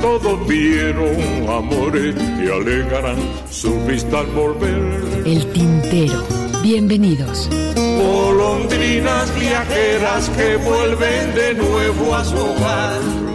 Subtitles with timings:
[0.00, 1.16] Todos vieron
[1.48, 3.18] amores y alegarán
[3.50, 5.22] su vista al volver.
[5.24, 6.24] El tintero.
[6.62, 7.48] Bienvenidos.
[7.74, 13.27] Golondrinas viajeras que vuelven de nuevo a su hogar.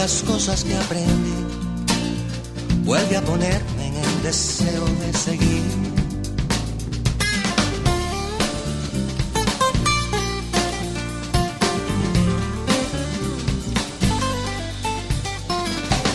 [0.00, 1.40] Las cosas que aprendí
[2.84, 5.62] vuelve a ponerme en el deseo de seguir.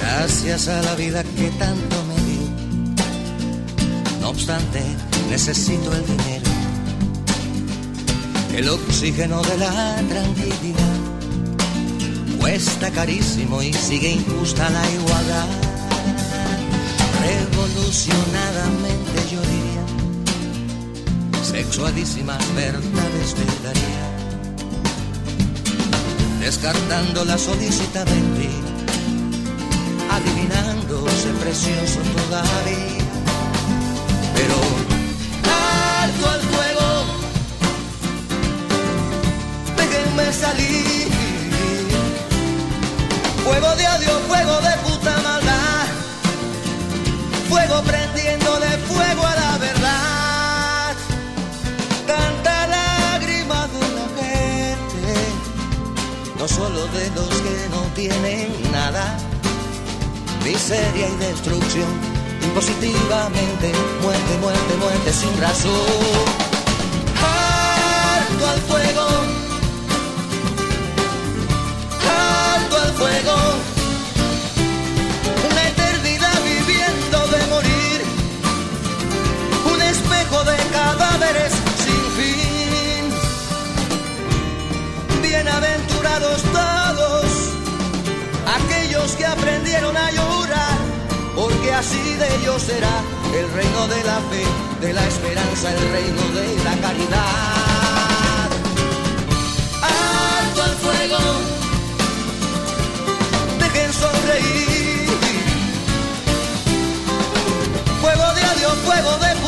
[0.02, 2.48] Gracias a la vida que tanto me dio.
[4.22, 4.81] No obstante,
[5.30, 6.52] necesito el dinero,
[8.56, 10.92] el oxígeno de la tranquilidad.
[12.44, 15.47] Cuesta carísimo y sigue injusta la igualdad.
[17.22, 19.86] Revolucionadamente yo diría,
[21.41, 24.03] sexualísimas verdades te daría.
[26.41, 28.49] Descartando la solícitamente,
[30.11, 33.03] adivinándose precioso todavía
[34.36, 34.55] pero
[36.03, 37.05] alto al fuego,
[39.77, 40.92] déjenme salir.
[43.53, 45.86] Fuego de adiós, fuego de puta maldad,
[47.47, 50.95] fuego prendiéndole fuego a la verdad.
[52.08, 55.15] Tanta lágrima de la gente,
[56.39, 59.17] no solo de los que no tienen nada,
[60.43, 61.89] miseria y destrucción
[62.55, 63.71] positivamente,
[64.02, 66.25] muerte, muerte, muerte sin razón.
[67.21, 69.08] Alto al fuego,
[72.55, 73.42] alto al fuego.
[91.83, 92.95] Así de ellos será
[93.39, 94.44] el reino de la fe,
[94.80, 98.48] de la esperanza, el reino de la caridad.
[99.82, 101.21] Alto al fuego,
[103.60, 105.10] dejen sonreír.
[108.02, 109.42] Fuego de adiós, fuego de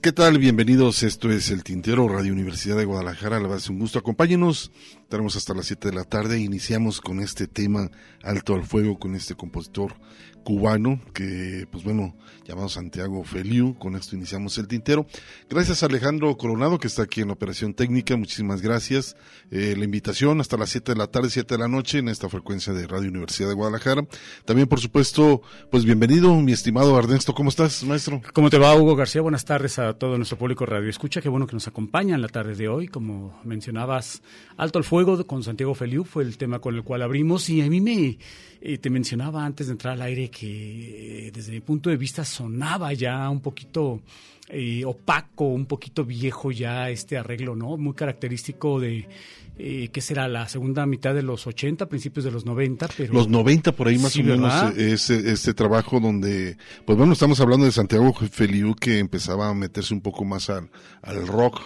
[0.00, 0.38] ¿qué tal?
[0.38, 1.02] Bienvenidos.
[1.02, 3.38] Esto es El Tintero, Radio Universidad de Guadalajara.
[3.38, 3.98] La es un gusto.
[3.98, 4.72] Acompáñenos.
[5.10, 6.40] Tenemos hasta las 7 de la tarde.
[6.40, 7.90] Iniciamos con este tema
[8.22, 9.94] Alto al Fuego, con este compositor
[10.50, 13.78] cubano que, pues bueno, llamado Santiago Feliu.
[13.78, 15.06] Con esto iniciamos El Tintero.
[15.48, 18.16] Gracias a Alejandro Coronado, que está aquí en operación técnica.
[18.16, 19.14] Muchísimas gracias.
[19.52, 22.28] Eh, la invitación hasta las 7 de la tarde, 7 de la noche en esta
[22.28, 24.04] frecuencia de Radio Universidad de Guadalajara.
[24.44, 27.32] También, por supuesto, pues bienvenido, mi estimado Ernesto.
[27.32, 28.20] ¿Cómo estás, maestro?
[28.32, 29.22] ¿Cómo te va, Hugo García?
[29.22, 31.20] Buenas tardes a todo nuestro público Radio Escucha.
[31.20, 32.88] Qué bueno que nos acompañan la tarde de hoy.
[32.88, 34.20] Como mencionabas,
[34.56, 37.48] Alto al Fuego con Santiago Feliu fue el tema con el cual abrimos.
[37.50, 38.18] Y a mí me
[38.60, 42.24] eh, te mencionaba antes de entrar al aire que eh, desde mi punto de vista
[42.24, 44.02] sonaba ya un poquito
[44.48, 47.76] eh, opaco, un poquito viejo ya este arreglo, ¿no?
[47.76, 49.08] Muy característico de
[49.62, 53.12] eh, que será la segunda mitad de los 80, principios de los 90, pero...
[53.12, 54.78] Los 90 por ahí más Sí, o menos ¿verdad?
[54.78, 59.54] eh, ese, este trabajo donde, pues bueno, estamos hablando de Santiago Feliu que empezaba a
[59.54, 60.70] meterse un poco más al,
[61.02, 61.62] al rock,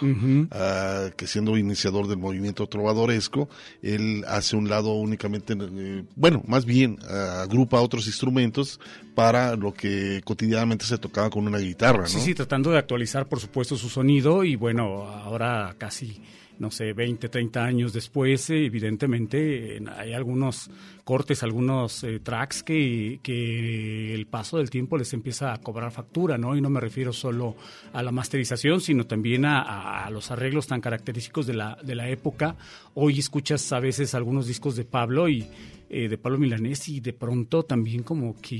[0.51, 3.49] ah, que siendo iniciador del movimiento trovadoresco,
[3.81, 8.79] él hace un lado únicamente, eh, bueno, más bien agrupa otros instrumentos
[9.15, 12.07] para lo que cotidianamente se tocaba con una guitarra, ¿no?
[12.07, 16.21] Sí, sí, tratando de actualizar, por supuesto, su sonido y bueno, ahora casi,
[16.59, 20.69] no sé, 20, 30 años después, eh, evidentemente hay algunos
[21.03, 26.37] cortes, algunos eh, tracks que, que el paso del tiempo les empieza a cobrar factura,
[26.37, 26.55] ¿no?
[26.55, 27.55] Y no me refiero solo
[27.93, 32.55] a la masterización, sino también a, los arreglos tan característicos de la, de la época.
[32.93, 35.45] Hoy escuchas a veces algunos discos de Pablo y
[35.87, 38.55] eh, de Pablo Milanés y de pronto también como que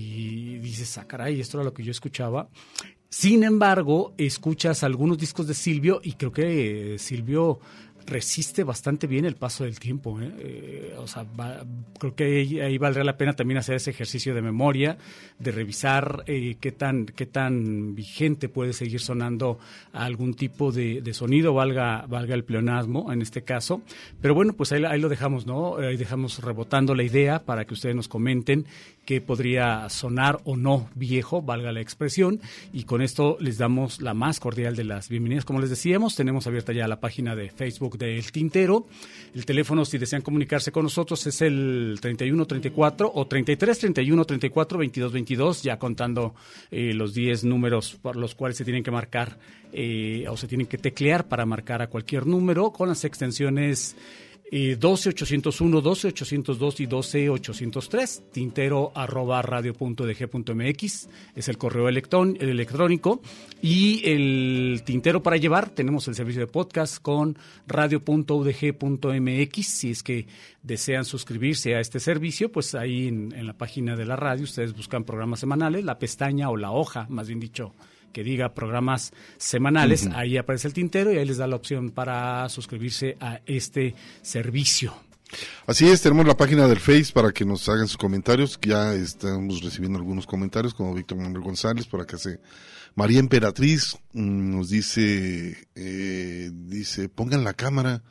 [0.61, 2.49] dices, ah, caray, esto era lo que yo escuchaba.
[3.09, 7.59] Sin embargo, escuchas algunos discos de Silvio y creo que Silvio
[8.05, 10.19] resiste bastante bien el paso del tiempo.
[10.21, 10.31] ¿eh?
[10.39, 11.63] Eh, o sea, va-
[11.99, 14.97] creo que ahí, ahí valdría la pena también hacer ese ejercicio de memoria,
[15.39, 19.59] de revisar eh, qué tan qué tan vigente puede seguir sonando
[19.93, 23.81] algún tipo de, de sonido, valga valga el pleonasmo en este caso.
[24.21, 25.77] Pero bueno, pues ahí, ahí lo dejamos, ¿no?
[25.77, 28.65] Ahí dejamos rebotando la idea para que ustedes nos comenten
[29.05, 32.41] qué podría sonar o no viejo, valga la expresión.
[32.73, 35.45] Y con esto les damos la más cordial de las bienvenidas.
[35.45, 38.87] Como les decíamos, tenemos abierta ya la página de Facebook de El Tintero.
[39.33, 45.13] El teléfono, si desean comunicarse con nosotros, es el 3134 o 33 31 34 22
[45.13, 46.33] 22, ya contando
[46.71, 49.37] eh, los 10 números por los cuales se tienen que marcar
[49.71, 53.95] eh, o se tienen que teclear para marcar a cualquier número con las extensiones
[54.51, 63.21] eh, 12801, 12802 y 12803, tintero arroba radio.dg.mx, es el correo electrón- el electrónico.
[63.61, 67.37] Y el tintero para llevar, tenemos el servicio de podcast con
[67.67, 69.65] radio.udg.mx.
[69.67, 70.27] Si es que
[70.61, 75.03] desean suscribirse a este servicio, pues ahí en la página de la radio ustedes buscan
[75.03, 77.73] programas semanales, la pestaña o la hoja, más bien dicho,
[78.15, 82.47] que diga programas semanales, ahí aparece el tintero y ahí les da la opción para
[82.47, 84.95] suscribirse a este servicio.
[85.67, 88.57] Así es, tenemos la página del Face para que nos hagan sus comentarios.
[88.61, 92.39] Ya estamos recibiendo algunos comentarios, como Víctor Manuel González, por acá se...
[92.95, 98.01] María Emperatriz mm, nos dice, eh, dice, pongan la cámara.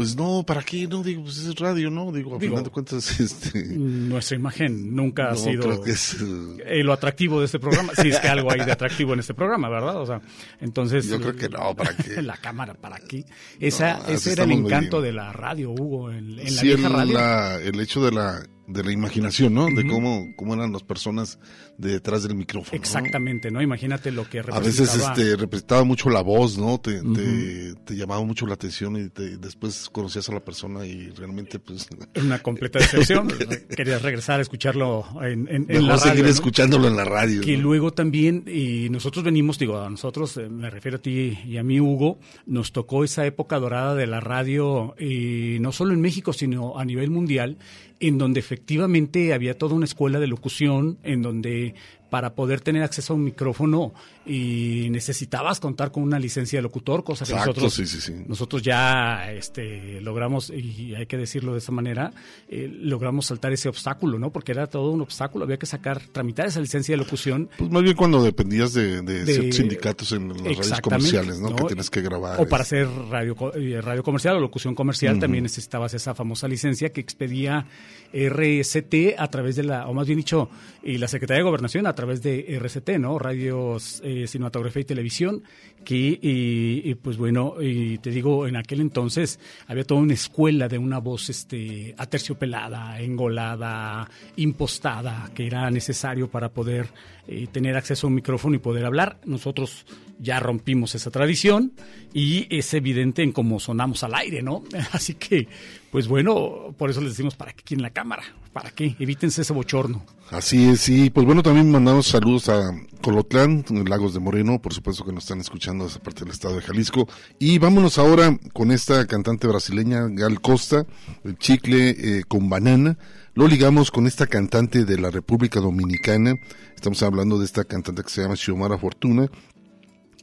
[0.00, 0.86] Pues no, ¿para qué?
[0.88, 2.10] No, digo, pues es radio, ¿no?
[2.10, 3.64] Digo, a Digo, final de cuentas, este...
[3.76, 7.58] Nuestra imagen nunca ha no, sido creo que es, eh, eh, lo atractivo de este
[7.58, 7.92] programa.
[8.00, 9.96] Si es que algo hay de atractivo en este programa, ¿verdad?
[10.00, 10.20] O sea,
[10.60, 11.06] entonces.
[11.08, 12.22] Yo creo que no, ¿para qué?
[12.22, 13.24] La cámara, ¿para qué?
[13.58, 16.88] Esa, No, ese era el encanto de la radio, Hugo, en, en la sí, vieja
[16.88, 17.12] radio.
[17.14, 19.66] la- el hecho de la, de la imaginación, ¿no?
[19.66, 21.38] De cómo, cómo eran las personas
[21.78, 22.72] de detrás del micrófono.
[22.72, 22.78] ¿no?
[22.78, 23.60] Exactamente, ¿no?
[23.62, 24.66] Imagínate lo que A representaba.
[24.66, 24.94] veces
[25.24, 26.78] este, representaba mucho la voz, ¿no?
[26.78, 31.10] Te, te, te llamaba mucho la atención y te- después conocías a la persona y
[31.10, 31.88] realmente pues...
[32.22, 33.28] Una completa decepción.
[33.76, 36.10] Querías regresar a escucharlo en, en, en Mejor la radio.
[36.10, 36.30] seguir ¿no?
[36.30, 37.40] escuchándolo en la radio.
[37.42, 37.62] que ¿no?
[37.64, 41.62] luego también, y nosotros venimos, digo, a nosotros, eh, me refiero a ti y a
[41.64, 46.32] mí, Hugo, nos tocó esa época dorada de la radio, y no solo en México,
[46.32, 47.58] sino a nivel mundial,
[48.00, 51.74] en donde efectivamente había toda una escuela de locución, en donde
[52.10, 53.94] para poder tener acceso a un micrófono
[54.26, 58.24] y necesitabas contar con una licencia de locutor, cosa que Exacto, nosotros sí, sí, sí.
[58.26, 62.12] nosotros ya este, logramos, y hay que decirlo de esa manera,
[62.48, 64.30] eh, logramos saltar ese obstáculo, ¿no?
[64.30, 67.82] Porque era todo un obstáculo, había que sacar, tramitar esa licencia de locución Pues más
[67.82, 71.54] bien cuando dependías de, de de- ciertos sindicatos en las radios comerciales, ¿no?
[71.54, 72.40] Que tienes que grabar.
[72.40, 76.90] O para hacer radio, eh, radio comercial o locución comercial también necesitabas esa famosa licencia
[76.90, 77.66] que expedía
[78.12, 80.48] RCT a través de la, o más bien dicho,
[80.82, 83.18] y la Secretaría de Gobernación a través de RCT, ¿no?
[83.18, 85.42] Radios, eh, Cinematografía y Televisión,
[85.84, 90.68] que, y, y, pues bueno, y te digo, en aquel entonces había toda una escuela
[90.68, 96.88] de una voz este, aterciopelada, engolada, impostada, que era necesario para poder
[97.26, 99.20] eh, tener acceso a un micrófono y poder hablar.
[99.24, 99.86] Nosotros
[100.18, 101.72] ya rompimos esa tradición
[102.12, 104.64] y es evidente en cómo sonamos al aire, ¿no?
[104.92, 105.46] Así que,
[105.90, 108.22] pues bueno, por eso les decimos, ¿para qué quieren la cámara?
[108.52, 108.94] ¿Para qué?
[108.98, 110.04] Evítense ese bochorno.
[110.30, 111.10] Así es, sí.
[111.10, 112.70] Pues bueno, también mandamos saludos a
[113.00, 116.62] Colotlán, Lagos de Moreno, por supuesto que nos están escuchando desde parte del estado de
[116.62, 117.08] Jalisco.
[117.40, 120.86] Y vámonos ahora con esta cantante brasileña, Gal Costa,
[121.24, 122.96] el chicle eh, con banana.
[123.34, 126.34] Lo ligamos con esta cantante de la República Dominicana.
[126.74, 129.28] Estamos hablando de esta cantante que se llama Xiomara Fortuna.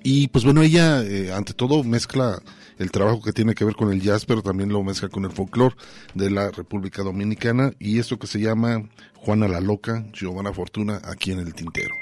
[0.03, 2.39] Y pues bueno, ella eh, ante todo mezcla
[2.77, 5.31] el trabajo que tiene que ver con el jazz, pero también lo mezcla con el
[5.31, 5.75] folclore
[6.13, 11.31] de la República Dominicana y esto que se llama Juana la Loca, Giovanna Fortuna, aquí
[11.31, 11.93] en el Tintero.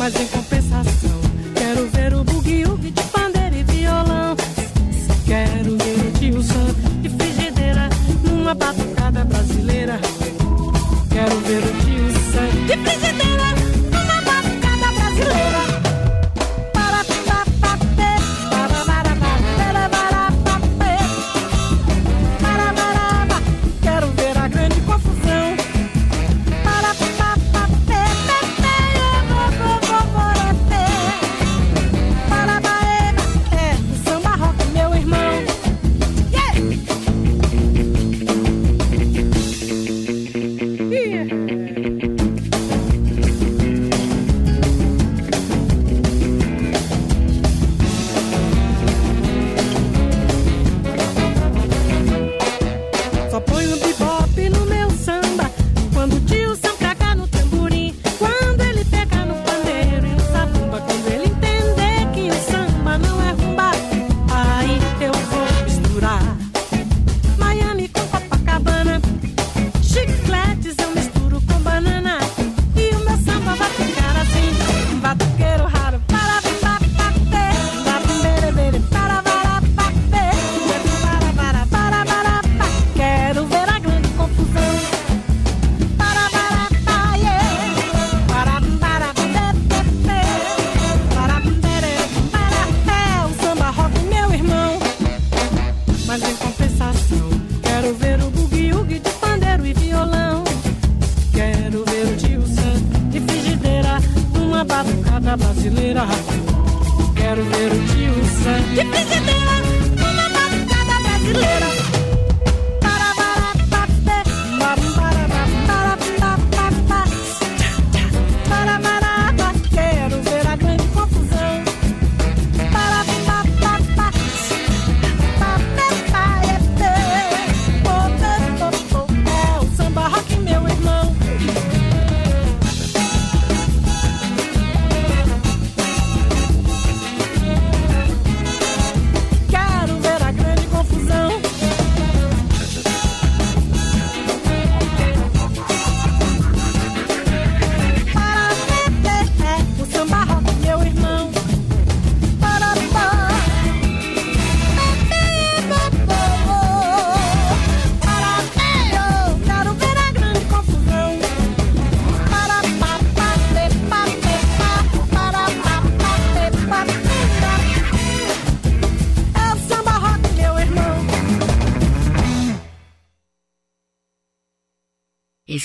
[0.00, 0.49] mas encontrei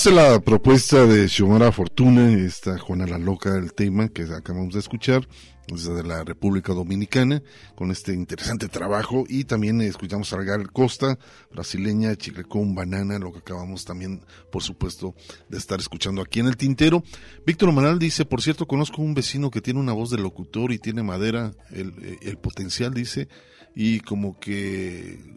[0.00, 4.22] Pues esta es la propuesta de Xiomara Fortuna, esta Juana la Loca, el tema que
[4.22, 5.28] acabamos de escuchar
[5.68, 7.42] desde la República Dominicana,
[7.74, 9.24] con este interesante trabajo.
[9.28, 11.18] Y también escuchamos a Gal Costa,
[11.52, 15.14] brasileña, Chiclecón, Banana, lo que acabamos también, por supuesto,
[15.50, 17.02] de estar escuchando aquí en el tintero.
[17.44, 20.78] Víctor Manal dice, por cierto, conozco un vecino que tiene una voz de locutor y
[20.78, 23.28] tiene madera, el, el potencial, dice,
[23.74, 25.36] y como que,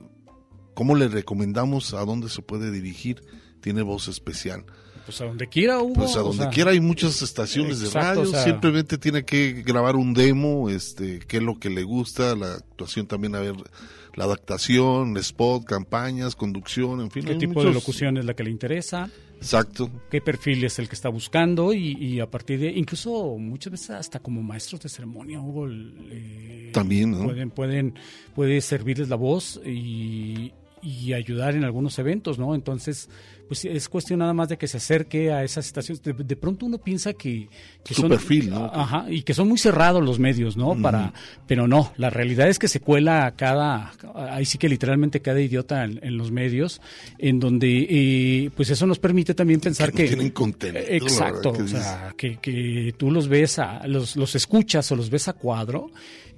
[0.73, 3.21] ¿cómo le recomendamos a dónde se puede dirigir?
[3.63, 4.63] Tiene voz especial.
[5.05, 5.93] Pues a donde quiera, Hugo.
[5.95, 9.23] Pues a o donde sea, quiera hay muchas estaciones de radio, o sea- simplemente tiene
[9.23, 13.39] que grabar un demo, este, qué es lo que le gusta, la actuación también, a
[13.39, 13.55] ver,
[14.15, 17.25] la adaptación, spot, campañas, conducción, en fin.
[17.25, 19.09] ¿Qué tipo de locución es la que le interesa?
[19.37, 19.89] Exacto.
[20.11, 21.73] ¿Qué perfil es el que está buscando?
[21.73, 26.69] Y, y a partir de, incluso muchas veces hasta como maestros de ceremonia, Hugo, eh,
[26.73, 27.23] También, ¿no?
[27.25, 27.93] pueden, pueden,
[28.35, 32.55] puede servirles la voz y, y ayudar en algunos eventos, ¿no?
[32.55, 33.09] Entonces,
[33.47, 36.01] pues es cuestión nada más de que se acerque a esas estaciones.
[36.01, 37.49] De, de pronto uno piensa que,
[37.83, 38.65] que Su son perfil, ¿no?
[38.65, 40.75] Ajá, y que son muy cerrados los medios, ¿no?
[40.81, 41.13] Para,
[41.47, 45.39] pero no, la realidad es que se cuela a cada, ahí sí que literalmente cada
[45.41, 46.81] idiota en, en los medios,
[47.17, 51.63] en donde, eh, pues eso nos permite también pensar no que, tienen contenido, exacto, que
[51.63, 55.33] o sea, que, que tú los ves, a, los, los escuchas o los ves a
[55.33, 55.91] cuadro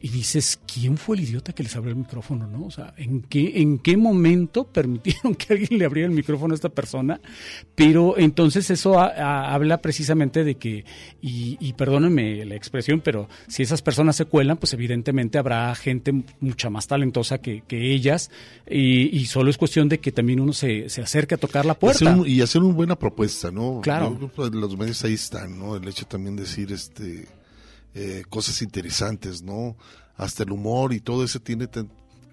[0.06, 2.66] y dices, ¿quién fue el idiota que les abrió el micrófono, no?
[2.68, 6.56] O sea, ¿en qué, en qué momento permitieron que alguien le abriera el micrófono a
[6.56, 7.20] esta persona?
[7.74, 10.86] Pero entonces eso a- a- habla precisamente de que,
[11.24, 16.14] y, y perdónenme la expresión, pero si esas personas se cuelan, pues evidentemente habrá gente
[16.40, 18.30] mucha más talentosa que, que ellas
[18.70, 21.72] y, y solo es cuestión de que también uno se, se acerque a tocar la
[21.72, 22.16] Hacer puerta.
[22.16, 23.80] un- y hacer una buena propuesta, ¿no?
[23.82, 24.16] Claro.
[24.38, 25.76] Yo los medios ahí están, ¿no?
[25.78, 27.28] El hecho también de decir, este,
[27.96, 29.78] eh, cosas interesantes, ¿no?
[30.16, 31.68] Hasta el humor y todo eso tiene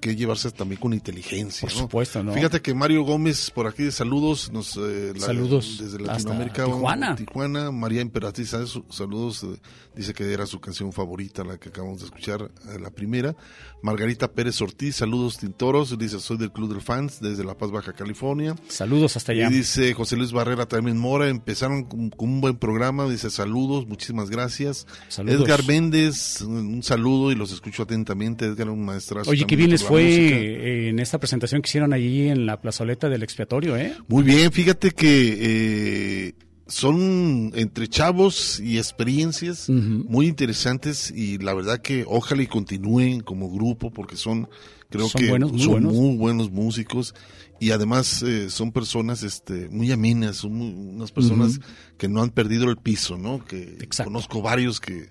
[0.03, 1.83] que llevarse también con inteligencia, Por ¿no?
[1.85, 2.35] supuesto, ¿no?
[2.35, 7.15] Fíjate que Mario Gómez por aquí de saludos, nos eh, la- Saludos desde Latinoamérica, Tijuana.
[7.17, 8.53] Tijuana, María Emperatriz,
[8.91, 9.57] saludos, eh,
[9.95, 13.35] dice que era su canción favorita, la que acabamos de escuchar, eh, la primera.
[13.83, 17.93] Margarita Pérez Ortiz, saludos Tintoros, dice soy del Club de Fans desde La Paz, Baja
[17.93, 18.55] California.
[18.69, 19.49] Saludos hasta allá.
[19.49, 23.87] Y dice José Luis Barrera también Mora, empezaron con, con un buen programa, dice saludos,
[23.87, 24.87] muchísimas gracias.
[25.09, 25.41] Saludos.
[25.43, 29.31] Edgar Méndez, un saludo y los escucho atentamente, Edgar, un maestrazo.
[29.31, 33.77] Oye, qué también fue en esta presentación que hicieron allí en la plazoleta del expiatorio,
[33.77, 33.95] ¿eh?
[34.09, 36.33] Muy bien, fíjate que eh,
[36.67, 43.51] son entre chavos y experiencias muy interesantes y la verdad que ojalá y continúen como
[43.51, 44.49] grupo porque son
[44.89, 45.93] creo Son que buenos, muy son buenos.
[45.93, 47.15] muy buenos músicos
[47.61, 51.61] y además eh, son personas este muy amenas, son muy- unas personas
[51.99, 53.45] que no han perdido el piso, ¿no?
[53.45, 54.05] Que Exacto.
[54.11, 55.09] conozco varios que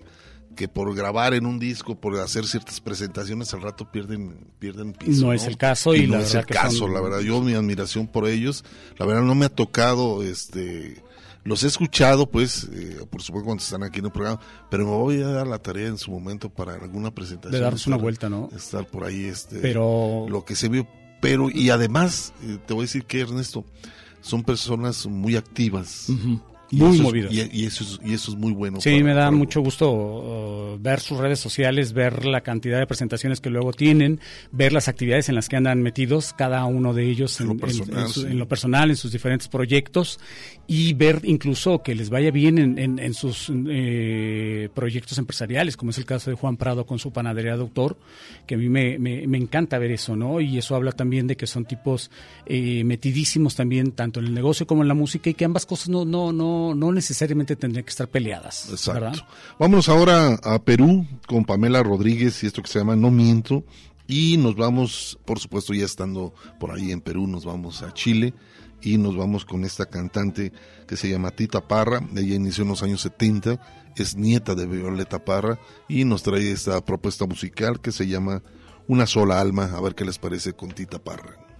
[0.54, 5.26] que por grabar en un disco, por hacer ciertas presentaciones al rato pierden pierden piso.
[5.26, 7.40] No es el caso y no la es verdad el caso, son- la verdad yo
[7.40, 8.64] mi admiración por ellos,
[8.98, 11.02] la verdad no me ha tocado este
[11.44, 14.38] los he escuchado, pues, eh, por supuesto cuando están aquí en el programa,
[14.70, 17.50] pero me voy a dar la tarea en su momento para alguna presentación.
[17.52, 18.48] De darnos una vuelta, ¿no?
[18.54, 20.86] Estar por ahí, este, Pero lo que se vio.
[21.20, 23.64] Pero, y además, eh, te voy a decir que Ernesto,
[24.20, 26.06] son personas muy activas.
[26.08, 26.38] Y
[26.76, 27.32] muy eso es- movidas.
[27.32, 28.80] y, y eso es, y eso es muy bueno.
[28.80, 32.86] Sí, para- me da mucho gusto uh, ver sus redes sociales, ver la cantidad de
[32.86, 34.20] presentaciones que luego tienen,
[34.52, 37.60] ver las actividades en las que andan metidos cada uno de ellos En en, lo
[37.60, 38.26] personal, en- en su- sí.
[38.26, 40.18] en lo personal, en sus diferentes proyectos
[40.66, 45.90] y ver incluso que les vaya bien en, en- en sus eh, proyectos empresariales, como
[45.90, 47.96] es el caso de Juan Prado con su panadería doctor,
[48.46, 50.40] que a mí me, me- me encanta ver eso, ¿no?
[50.40, 52.10] Y eso habla también de que son tipos
[52.46, 55.88] eh, metidísimos también tanto en el negocio como en la música y que ambas cosas
[55.88, 58.68] no, no, no, no necesariamente tendrían que estar peleadas.
[58.70, 59.00] Exacto.
[59.00, 59.18] ¿verdad?
[59.58, 63.64] Vámonos ahora a Perú con Pamela Rodríguez y esto que se llama No Miento.
[64.06, 68.34] Y nos vamos, por supuesto, ya estando por ahí en Perú, nos vamos a Chile
[68.82, 70.52] y nos vamos con esta cantante
[70.86, 72.00] que se llama Tita Parra.
[72.14, 73.60] Ella inició en los años 70,
[73.96, 78.42] es nieta de Violeta Parra y nos trae esta propuesta musical que se llama
[78.88, 79.70] Una sola alma.
[79.74, 81.51] A ver qué les parece con Tita Parra.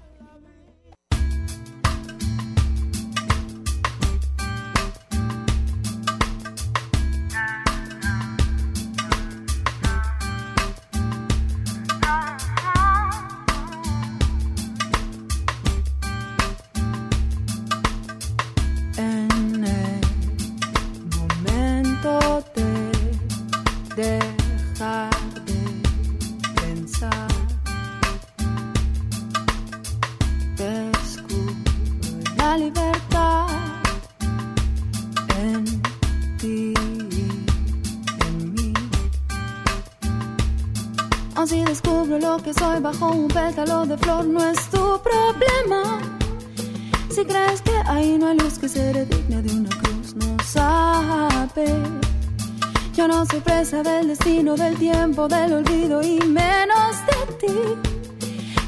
[55.12, 57.55] Tiempo, del olvido y menos de ti.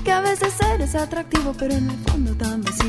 [0.04, 2.83] Que a veces eres atractivo, pero en el fondo tan vacío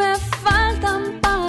[0.00, 1.39] me faltan palabras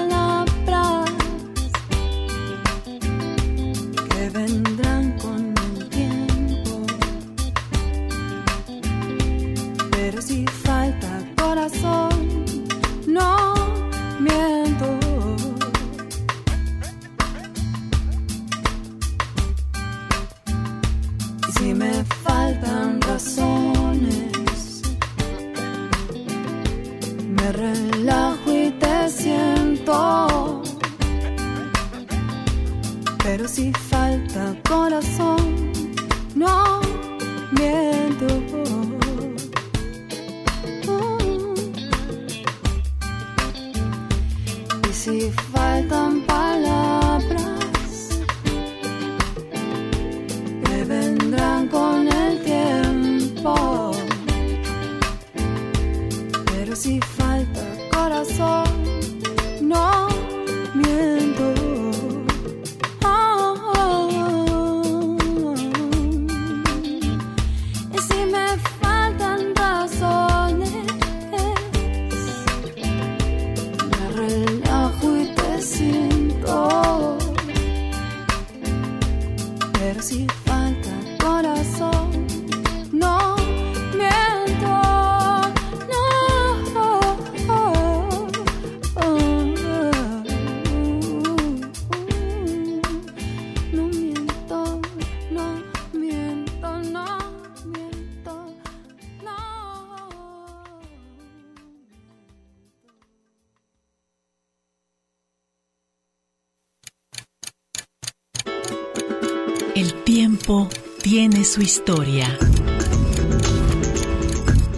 [111.61, 112.25] su historia.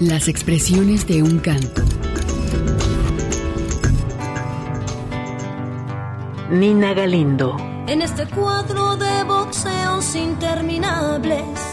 [0.01, 1.81] Las expresiones de un canto.
[6.51, 7.55] Nina Galindo.
[7.87, 11.72] En este cuadro de boxeos interminables.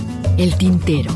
[0.37, 1.11] El tintero.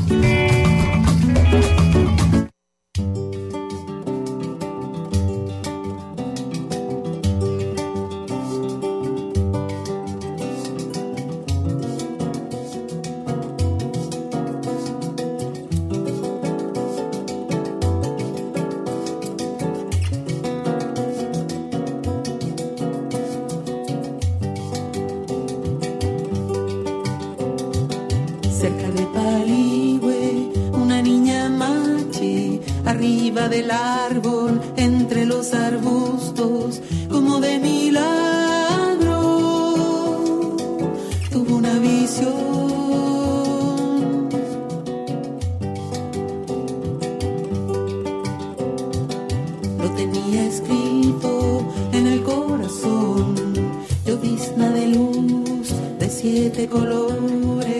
[33.06, 39.20] Arriba del árbol, entre los arbustos, como de milagro,
[41.30, 42.34] tuvo una visión.
[49.80, 53.36] Lo tenía escrito en el corazón,
[54.04, 57.75] llovizna de luz de siete colores,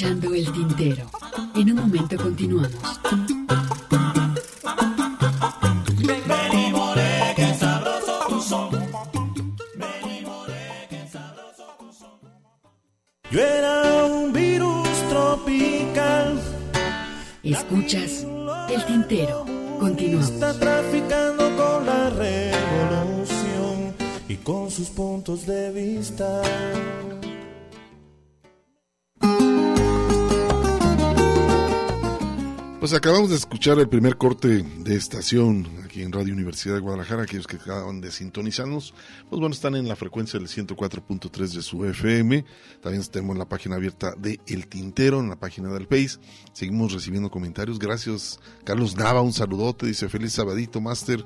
[0.00, 1.10] escuchando El Tintero.
[1.54, 2.72] En un momento continuamos.
[13.30, 16.40] Yo era un virus tropical.
[17.42, 18.26] Escuchas
[18.70, 19.44] El Tintero.
[19.78, 20.30] Continuamos.
[20.30, 23.94] Está traficando con la revolución
[24.28, 26.42] y con sus puntos de vista.
[32.80, 37.24] Pues acabamos de escuchar el primer corte de estación aquí en Radio Universidad de Guadalajara.
[37.24, 38.94] Aquellos que acaban de sintonizarnos,
[39.28, 42.42] pues bueno, están en la frecuencia del 104.3 de su FM.
[42.80, 46.18] También tenemos la página abierta de El Tintero, en la página del Face.
[46.54, 47.78] Seguimos recibiendo comentarios.
[47.78, 49.84] Gracias, Carlos Nava, un saludote.
[49.84, 51.22] Dice, feliz sabadito, Master.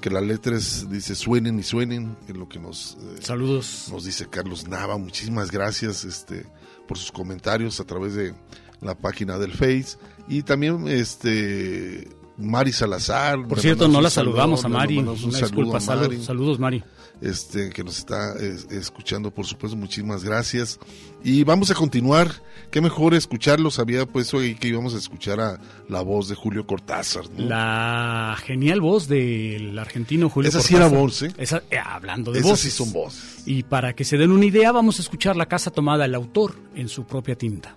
[0.00, 2.16] Que las letras, dice, suenen y suenen.
[2.28, 2.96] Es lo que nos...
[3.00, 3.88] eh, Saludos.
[3.90, 4.96] Nos dice Carlos Nava.
[4.96, 6.46] Muchísimas gracias este,
[6.86, 8.32] por sus comentarios a través de
[8.80, 9.96] la página del Face.
[10.28, 12.08] Y también este
[12.38, 13.46] Mari Salazar.
[13.46, 14.96] Por cierto, no la saludo, saludamos a Mari.
[14.96, 15.78] mandamos un Una saludo disculpa.
[15.78, 16.84] a Saludos, Mari, saludos, Mari.
[17.20, 20.80] Este, que nos está eh, escuchando, por supuesto, muchísimas gracias.
[21.22, 22.42] Y vamos a continuar.
[22.72, 23.70] Qué mejor escucharlo.
[23.70, 27.24] Sabía pues hoy que íbamos a escuchar a la voz de Julio Cortázar.
[27.30, 27.46] ¿no?
[27.46, 30.92] La genial voz del argentino Julio Esa sí Cortázar.
[30.92, 31.32] era voz, ¿eh?
[31.38, 32.72] Esa- eh, hablando de Esas voces.
[32.72, 33.42] sí son voces.
[33.46, 36.56] Y para que se den una idea, vamos a escuchar La Casa Tomada, el autor,
[36.74, 37.76] en su propia tinta.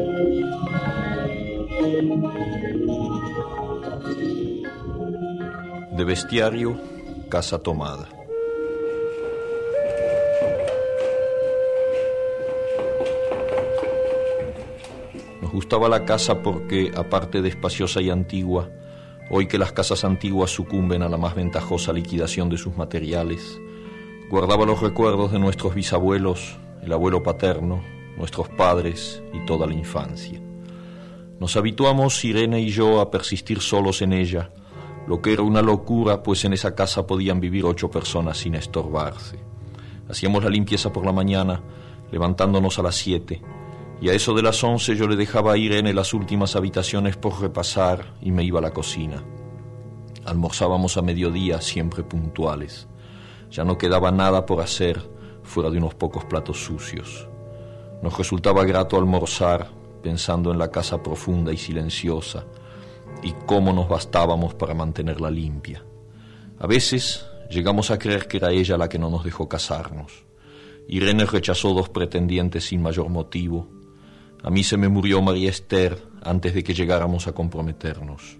[5.91, 6.79] De bestiario,
[7.29, 8.07] casa tomada.
[15.41, 18.69] Nos gustaba la casa porque, aparte de espaciosa y antigua,
[19.29, 23.59] hoy que las casas antiguas sucumben a la más ventajosa liquidación de sus materiales,
[24.29, 27.83] guardaba los recuerdos de nuestros bisabuelos, el abuelo paterno,
[28.17, 30.41] nuestros padres y toda la infancia.
[31.41, 34.51] Nos habituamos, Irene y yo, a persistir solos en ella,
[35.07, 39.39] lo que era una locura, pues en esa casa podían vivir ocho personas sin estorbarse.
[40.07, 41.59] Hacíamos la limpieza por la mañana,
[42.11, 43.41] levantándonos a las siete,
[43.99, 47.41] y a eso de las once yo le dejaba a Irene las últimas habitaciones por
[47.41, 49.23] repasar y me iba a la cocina.
[50.25, 52.87] Almorzábamos a mediodía, siempre puntuales.
[53.49, 55.01] Ya no quedaba nada por hacer
[55.41, 57.27] fuera de unos pocos platos sucios.
[58.03, 62.45] Nos resultaba grato almorzar pensando en la casa profunda y silenciosa
[63.23, 65.83] y cómo nos bastábamos para mantenerla limpia.
[66.59, 70.25] A veces llegamos a creer que era ella la que no nos dejó casarnos.
[70.87, 73.81] Irene rechazó dos pretendientes sin mayor motivo
[74.43, 78.37] a mí se me murió María Esther antes de que llegáramos a comprometernos.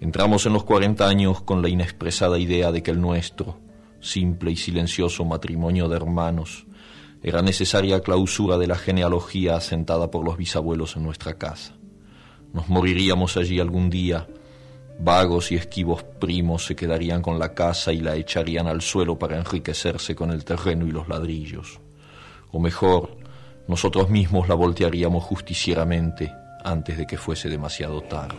[0.00, 3.60] Entramos en los 40 años con la inexpresada idea de que el nuestro,
[4.00, 6.66] simple y silencioso matrimonio de hermanos,
[7.22, 11.74] era necesaria clausura de la genealogía asentada por los bisabuelos en nuestra casa.
[12.52, 14.26] Nos moriríamos allí algún día,
[14.98, 19.36] vagos y esquivos primos se quedarían con la casa y la echarían al suelo para
[19.36, 21.80] enriquecerse con el terreno y los ladrillos.
[22.50, 23.16] O mejor,
[23.68, 26.32] nosotros mismos la voltearíamos justicieramente
[26.64, 28.36] antes de que fuese demasiado tarde.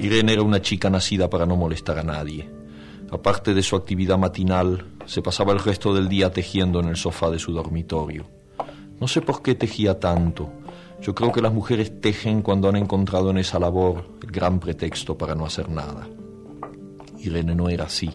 [0.00, 2.48] Irene era una chica nacida para no molestar a nadie.
[3.10, 7.30] Aparte de su actividad matinal, se pasaba el resto del día tejiendo en el sofá
[7.30, 8.26] de su dormitorio.
[9.00, 10.50] No sé por qué tejía tanto.
[11.00, 15.16] Yo creo que las mujeres tejen cuando han encontrado en esa labor el gran pretexto
[15.16, 16.06] para no hacer nada.
[17.18, 18.10] Irene no era así.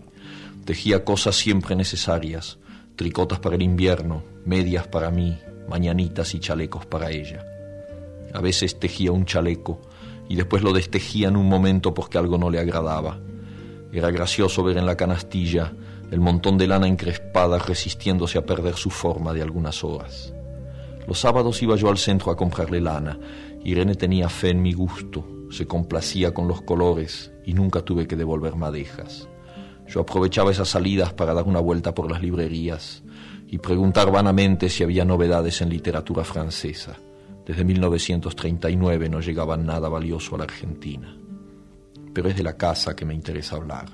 [0.65, 2.59] Tejía cosas siempre necesarias,
[2.95, 7.43] tricotas para el invierno, medias para mí, mañanitas y chalecos para ella.
[8.33, 9.81] A veces tejía un chaleco
[10.29, 13.19] y después lo destejía en un momento porque algo no le agradaba.
[13.93, 15.71] Era gracioso ver en la canastilla
[16.09, 20.33] el montón de lana encrespada resistiéndose a perder su forma de algunas horas.
[21.07, 23.19] Los sábados iba yo al centro a comprarle lana.
[23.63, 28.15] Irene tenía fe en mi gusto, se complacía con los colores y nunca tuve que
[28.15, 29.29] devolver madejas.
[29.87, 33.03] Yo aprovechaba esas salidas para dar una vuelta por las librerías
[33.47, 36.97] y preguntar vanamente si había novedades en literatura francesa.
[37.45, 41.15] Desde 1939 no llegaba nada valioso a la Argentina.
[42.13, 43.87] Pero es de la casa que me interesa hablar,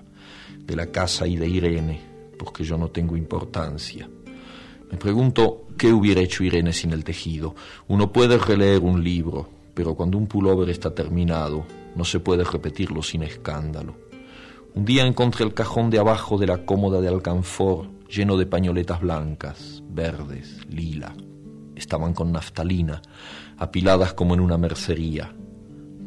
[0.59, 2.01] de la casa y de Irene,
[2.37, 4.09] porque yo no tengo importancia.
[4.91, 7.55] Me pregunto qué hubiera hecho Irene sin el tejido.
[7.87, 11.65] Uno puede releer un libro, pero cuando un pullover está terminado,
[11.95, 13.95] no se puede repetirlo sin escándalo.
[14.73, 19.01] Un día encontré el cajón de abajo de la cómoda de alcanfor lleno de pañoletas
[19.01, 21.15] blancas, verdes, lila.
[21.75, 23.01] Estaban con naftalina,
[23.57, 25.33] apiladas como en una mercería.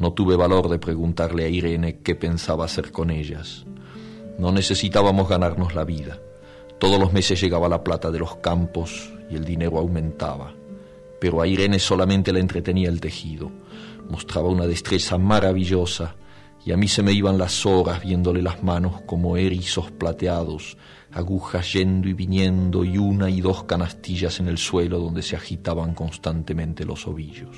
[0.02, 3.64] No tuve valor de preguntarle a Irene qué pensaba hacer con ellas.
[4.36, 6.18] No necesitábamos ganarnos la vida.
[6.80, 10.54] Todos los meses llegaba la plata de los campos y el dinero aumentaba.
[11.20, 13.52] Pero a Irene solamente le entretenía el tejido.
[14.10, 16.16] Mostraba una destreza maravillosa
[16.66, 20.78] y a mí se me iban las horas viéndole las manos como erizos plateados,
[21.12, 25.94] agujas yendo y viniendo y una y dos canastillas en el suelo donde se agitaban
[25.94, 27.56] constantemente los ovillos.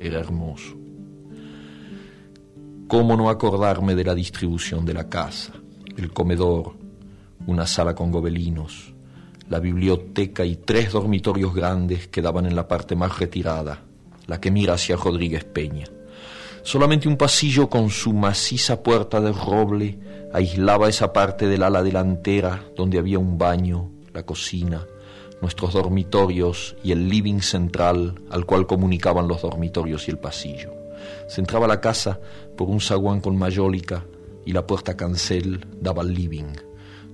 [0.00, 0.83] Era hermoso.
[2.86, 5.54] ¿Cómo no acordarme de la distribución de la casa?
[5.96, 6.74] El comedor,
[7.46, 8.92] una sala con gobelinos,
[9.48, 13.80] la biblioteca y tres dormitorios grandes que daban en la parte más retirada,
[14.26, 15.86] la que mira hacia Rodríguez Peña.
[16.62, 19.98] Solamente un pasillo con su maciza puerta de roble
[20.34, 24.84] aislaba esa parte del ala delantera donde había un baño, la cocina,
[25.40, 30.83] nuestros dormitorios y el living central al cual comunicaban los dormitorios y el pasillo.
[31.28, 32.20] Se entraba la casa
[32.56, 34.04] por un zaguán con mayólica
[34.44, 36.52] y la puerta cancel daba al living.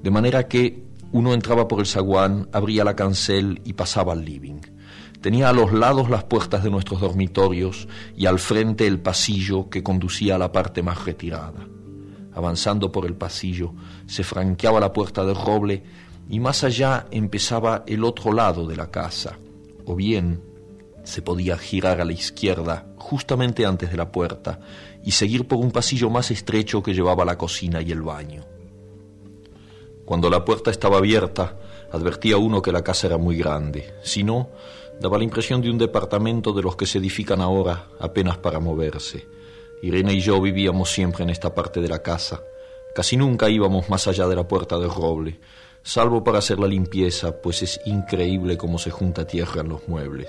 [0.03, 0.83] De manera que
[1.13, 4.61] uno entraba por el zaguán, abría la cancel y pasaba al living.
[5.21, 9.83] Tenía a los lados las puertas de nuestros dormitorios y al frente el pasillo que
[9.83, 11.67] conducía a la parte más retirada.
[12.33, 13.75] Avanzando por el pasillo,
[14.07, 15.83] se franqueaba la puerta de roble
[16.29, 19.37] y más allá empezaba el otro lado de la casa,
[19.85, 20.41] o bien
[21.05, 24.61] se podía girar a la izquierda justamente antes de la puerta
[25.05, 28.45] y seguir por un pasillo más estrecho que llevaba a la cocina y el baño.
[30.05, 31.59] Cuando la puerta estaba abierta,
[31.93, 34.51] advertía uno que la casa era muy grande, si no,
[35.01, 39.27] Daba la impresión de un departamento de los que se edifican ahora apenas para moverse.
[39.81, 42.43] Irene y yo vivíamos siempre en esta parte de la casa.
[42.95, 45.41] Casi nunca íbamos más allá de la puerta del roble,
[45.83, 50.29] salvo para hacer la limpieza, pues es increíble cómo se junta tierra en los muebles.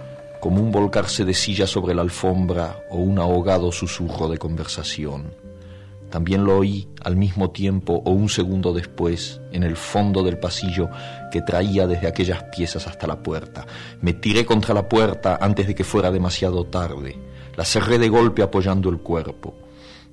[0.41, 5.35] como un volcarse de silla sobre la alfombra o un ahogado susurro de conversación.
[6.09, 10.89] También lo oí al mismo tiempo o un segundo después en el fondo del pasillo
[11.31, 13.67] que traía desde aquellas piezas hasta la puerta.
[14.01, 17.17] Me tiré contra la puerta antes de que fuera demasiado tarde.
[17.55, 19.53] La cerré de golpe apoyando el cuerpo.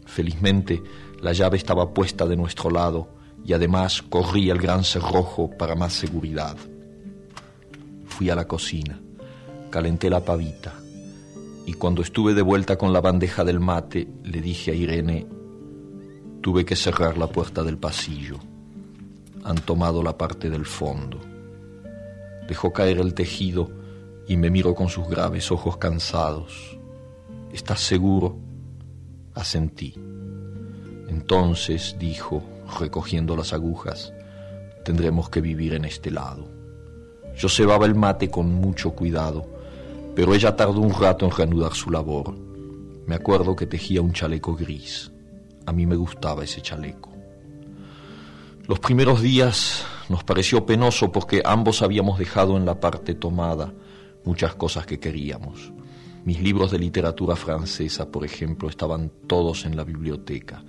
[0.05, 0.83] Felizmente
[1.23, 3.09] la llave estaba puesta de nuestro lado
[3.45, 6.57] y además corrí el gran cerrojo para más seguridad.
[8.07, 9.01] Fui a la cocina
[9.71, 10.75] calenté la pavita
[11.69, 15.27] y cuando estuve de vuelta con la bandeja del mate le dije a Irene,
[16.41, 18.39] tuve que cerrar la puerta del pasillo.
[19.45, 21.21] Han tomado la parte del fondo.
[22.49, 23.71] Dejó caer el tejido
[24.27, 26.79] y me miró con sus graves ojos cansados.
[27.53, 28.39] ¿Estás seguro?
[29.35, 29.93] Asentí.
[31.09, 32.43] Entonces, dijo,
[32.81, 34.15] recogiendo las agujas,
[34.87, 36.49] tendremos que vivir en este lado.
[37.37, 39.58] Yo cebaba el mate con mucho cuidado
[40.19, 42.37] pero ella tardó un rato en reanudar su labor.
[43.07, 45.13] Me acuerdo que tejía un chaleco gris.
[45.65, 47.13] A mí me gustaba ese chaleco.
[48.67, 53.73] Los primeros días nos pareció penoso porque ambos habíamos dejado en la parte tomada
[54.25, 55.73] muchas cosas que queríamos.
[56.25, 60.65] Mis libros de literatura francesa, por ejemplo, estaban todos en la biblioteca.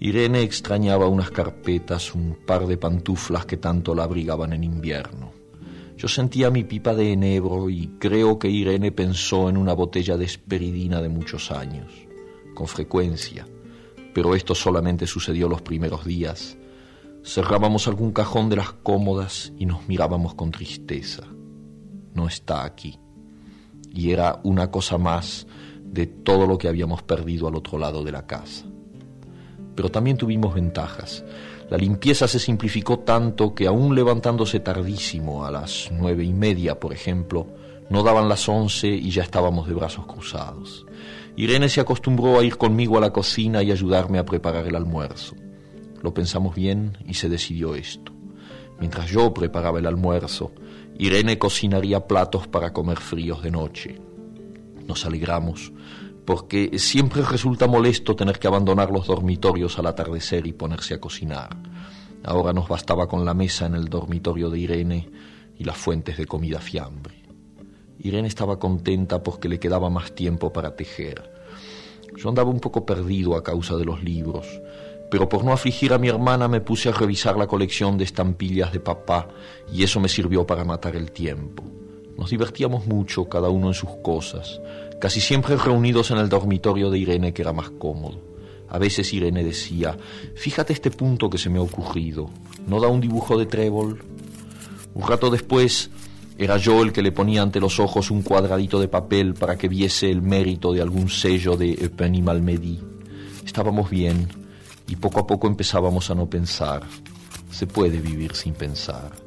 [0.00, 5.41] Irene extrañaba unas carpetas, un par de pantuflas que tanto la abrigaban en invierno.
[6.02, 10.24] Yo sentía mi pipa de enebro y creo que Irene pensó en una botella de
[10.24, 11.92] esperidina de muchos años,
[12.56, 13.46] con frecuencia,
[14.12, 16.58] pero esto solamente sucedió los primeros días.
[17.22, 21.22] Cerrábamos algún cajón de las cómodas y nos mirábamos con tristeza.
[22.14, 22.98] No está aquí.
[23.94, 25.46] Y era una cosa más
[25.84, 28.66] de todo lo que habíamos perdido al otro lado de la casa.
[29.76, 31.24] Pero también tuvimos ventajas.
[31.72, 36.92] La limpieza se simplificó tanto que aún levantándose tardísimo, a las nueve y media, por
[36.92, 37.46] ejemplo,
[37.88, 40.84] no daban las once y ya estábamos de brazos cruzados.
[41.34, 45.34] Irene se acostumbró a ir conmigo a la cocina y ayudarme a preparar el almuerzo.
[46.02, 48.12] Lo pensamos bien y se decidió esto.
[48.78, 50.52] Mientras yo preparaba el almuerzo,
[50.98, 53.98] Irene cocinaría platos para comer fríos de noche.
[54.86, 55.72] Nos alegramos
[56.32, 61.54] porque siempre resulta molesto tener que abandonar los dormitorios al atardecer y ponerse a cocinar.
[62.24, 65.10] Ahora nos bastaba con la mesa en el dormitorio de Irene
[65.58, 67.22] y las fuentes de comida fiambre.
[67.98, 71.30] Irene estaba contenta porque le quedaba más tiempo para tejer.
[72.16, 74.46] Yo andaba un poco perdido a causa de los libros,
[75.10, 78.72] pero por no afligir a mi hermana me puse a revisar la colección de estampillas
[78.72, 79.28] de papá
[79.70, 81.62] y eso me sirvió para matar el tiempo.
[82.16, 84.60] Nos divertíamos mucho, cada uno en sus cosas
[85.02, 88.20] casi siempre reunidos en el dormitorio de Irene, que era más cómodo.
[88.68, 89.96] A veces Irene decía,
[90.36, 92.30] fíjate este punto que se me ha ocurrido,
[92.68, 94.00] ¿no da un dibujo de trébol?
[94.94, 95.90] Un rato después
[96.38, 99.66] era yo el que le ponía ante los ojos un cuadradito de papel para que
[99.66, 102.78] viese el mérito de algún sello de Eupenie Malmedy.
[103.44, 104.28] Estábamos bien
[104.86, 106.84] y poco a poco empezábamos a no pensar.
[107.50, 109.21] Se puede vivir sin pensar.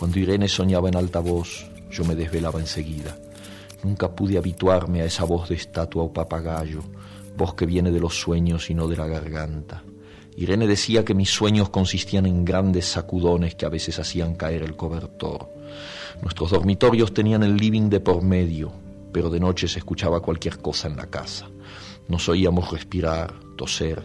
[0.00, 3.18] Cuando Irene soñaba en alta voz, yo me desvelaba enseguida.
[3.82, 6.80] Nunca pude habituarme a esa voz de estatua o papagayo,
[7.36, 9.84] voz que viene de los sueños y no de la garganta.
[10.38, 14.74] Irene decía que mis sueños consistían en grandes sacudones que a veces hacían caer el
[14.74, 15.50] cobertor.
[16.22, 18.72] Nuestros dormitorios tenían el living de por medio,
[19.12, 21.50] pero de noche se escuchaba cualquier cosa en la casa.
[22.08, 24.02] Nos oíamos respirar, toser,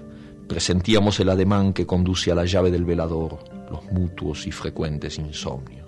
[0.47, 3.39] Presentíamos el ademán que conduce a la llave del velador,
[3.71, 5.84] los mutuos y frecuentes insomnios.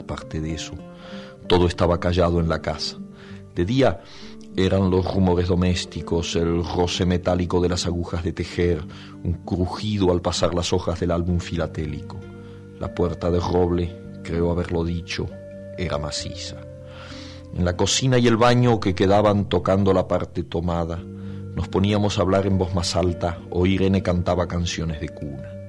[0.00, 0.72] Aparte de eso,
[1.46, 2.96] todo estaba callado en la casa.
[3.54, 4.00] De día
[4.56, 8.82] eran los rumores domésticos, el roce metálico de las agujas de tejer,
[9.22, 12.16] un crujido al pasar las hojas del álbum filatélico.
[12.78, 13.94] La puerta de roble,
[14.24, 15.26] creo haberlo dicho,
[15.76, 16.56] era maciza.
[17.54, 22.22] En la cocina y el baño que quedaban tocando la parte tomada, nos poníamos a
[22.22, 25.59] hablar en voz más alta o Irene cantaba canciones de cuna.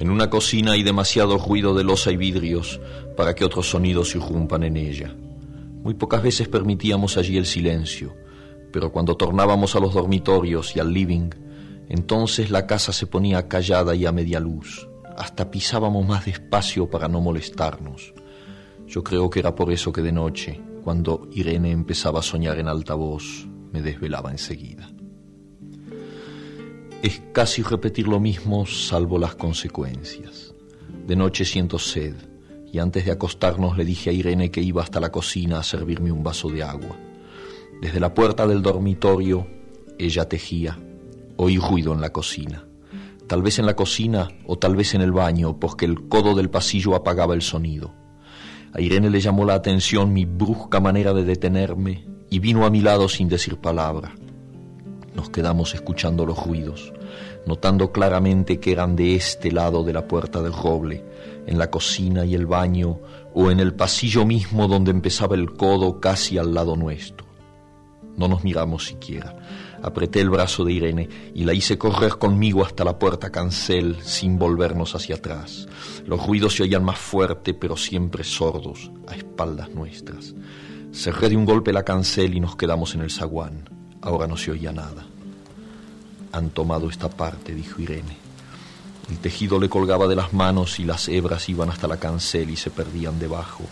[0.00, 2.80] En una cocina hay demasiado ruido de losa y vidrios
[3.18, 5.14] para que otros sonidos irrumpan en ella.
[5.82, 8.16] Muy pocas veces permitíamos allí el silencio,
[8.72, 11.28] pero cuando tornábamos a los dormitorios y al living,
[11.90, 14.88] entonces la casa se ponía callada y a media luz.
[15.18, 18.14] Hasta pisábamos más despacio para no molestarnos.
[18.86, 22.68] Yo creo que era por eso que de noche, cuando Irene empezaba a soñar en
[22.68, 24.89] alta voz, me desvelaba enseguida.
[27.02, 30.54] Es casi repetir lo mismo salvo las consecuencias.
[31.06, 32.14] De noche siento sed
[32.70, 36.12] y antes de acostarnos le dije a Irene que iba hasta la cocina a servirme
[36.12, 36.96] un vaso de agua.
[37.80, 39.46] Desde la puerta del dormitorio
[39.98, 40.78] ella tejía.
[41.36, 42.66] Oí ruido en la cocina.
[43.26, 46.50] Tal vez en la cocina o tal vez en el baño, porque el codo del
[46.50, 47.94] pasillo apagaba el sonido.
[48.74, 52.82] A Irene le llamó la atención mi brusca manera de detenerme y vino a mi
[52.82, 54.14] lado sin decir palabra.
[55.20, 56.94] Nos quedamos escuchando los ruidos,
[57.44, 61.04] notando claramente que eran de este lado de la puerta del roble,
[61.46, 63.00] en la cocina y el baño,
[63.34, 67.26] o en el pasillo mismo donde empezaba el codo casi al lado nuestro.
[68.16, 69.36] No nos miramos siquiera.
[69.82, 74.38] Apreté el brazo de Irene y la hice correr conmigo hasta la puerta cancel sin
[74.38, 75.68] volvernos hacia atrás.
[76.06, 80.34] Los ruidos se oían más fuerte, pero siempre sordos, a espaldas nuestras.
[80.94, 83.68] Cerré de un golpe la cancel y nos quedamos en el zaguán.
[84.02, 85.09] Ahora no se oía nada.
[86.32, 88.16] Han tomado esta parte, dijo Irene.
[89.10, 92.56] El tejido le colgaba de las manos y las hebras iban hasta la cancel y
[92.56, 93.64] se perdían debajo.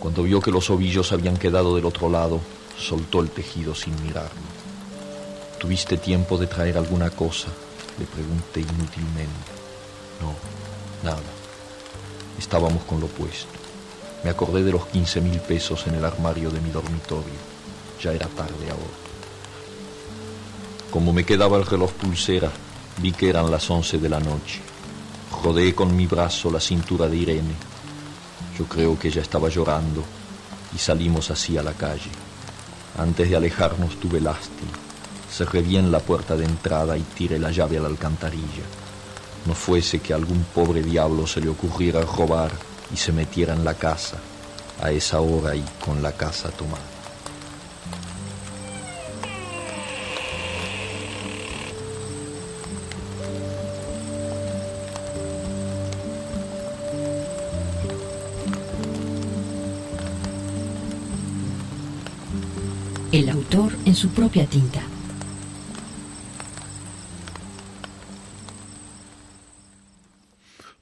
[0.00, 2.40] Cuando vio que los ovillos habían quedado del otro lado,
[2.76, 4.48] soltó el tejido sin mirarlo.
[5.58, 7.48] ¿Tuviste tiempo de traer alguna cosa?
[7.98, 9.52] Le pregunté inútilmente.
[10.20, 10.34] No,
[11.02, 11.22] nada.
[12.38, 13.50] Estábamos con lo puesto.
[14.24, 17.38] Me acordé de los 15 mil pesos en el armario de mi dormitorio.
[18.02, 19.07] Ya era tarde ahora.
[20.90, 22.50] Como me quedaba el reloj pulsera,
[22.96, 24.60] vi que eran las 11 de la noche.
[25.42, 27.54] Rodeé con mi brazo la cintura de Irene.
[28.58, 30.02] Yo creo que ella estaba llorando
[30.74, 32.10] y salimos así a la calle.
[32.96, 34.72] Antes de alejarnos tuve lástima.
[35.30, 38.64] Cerré bien la puerta de entrada y tiré la llave a la alcantarilla.
[39.44, 42.50] No fuese que a algún pobre diablo se le ocurriera robar
[42.92, 44.16] y se metiera en la casa
[44.80, 46.97] a esa hora y con la casa tomada.
[63.88, 64.82] En su propia tinta.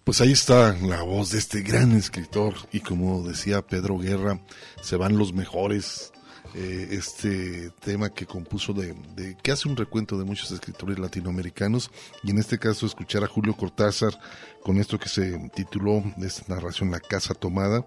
[0.03, 4.41] Pues ahí está la voz de este gran escritor y como decía Pedro Guerra,
[4.83, 6.13] se van los mejores.
[6.55, 11.91] Eh, este tema que compuso de, de, que hace un recuento de muchos escritores latinoamericanos
[12.23, 14.19] y en este caso escuchar a Julio Cortázar
[14.63, 17.85] con esto que se tituló de esta narración La Casa Tomada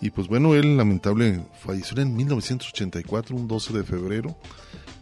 [0.00, 4.36] y pues bueno él lamentable falleció en 1984 un 12 de febrero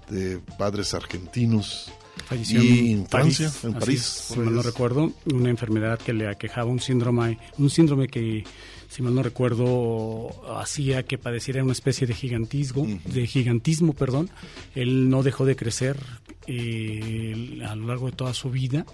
[0.09, 1.93] de padres argentinos
[2.27, 4.01] Falleció y en, en Francia, París, en París.
[4.03, 8.45] si mal no recuerdo, una enfermedad que le aquejaba, un síndrome, un síndrome que,
[8.89, 13.03] si mal no recuerdo, hacía que padeciera una especie de gigantismo, uh -huh.
[13.05, 14.31] de gigantismo, perdón.
[14.75, 15.97] Él no dejó de crecer
[16.47, 18.85] eh, a lo largo de toda su vida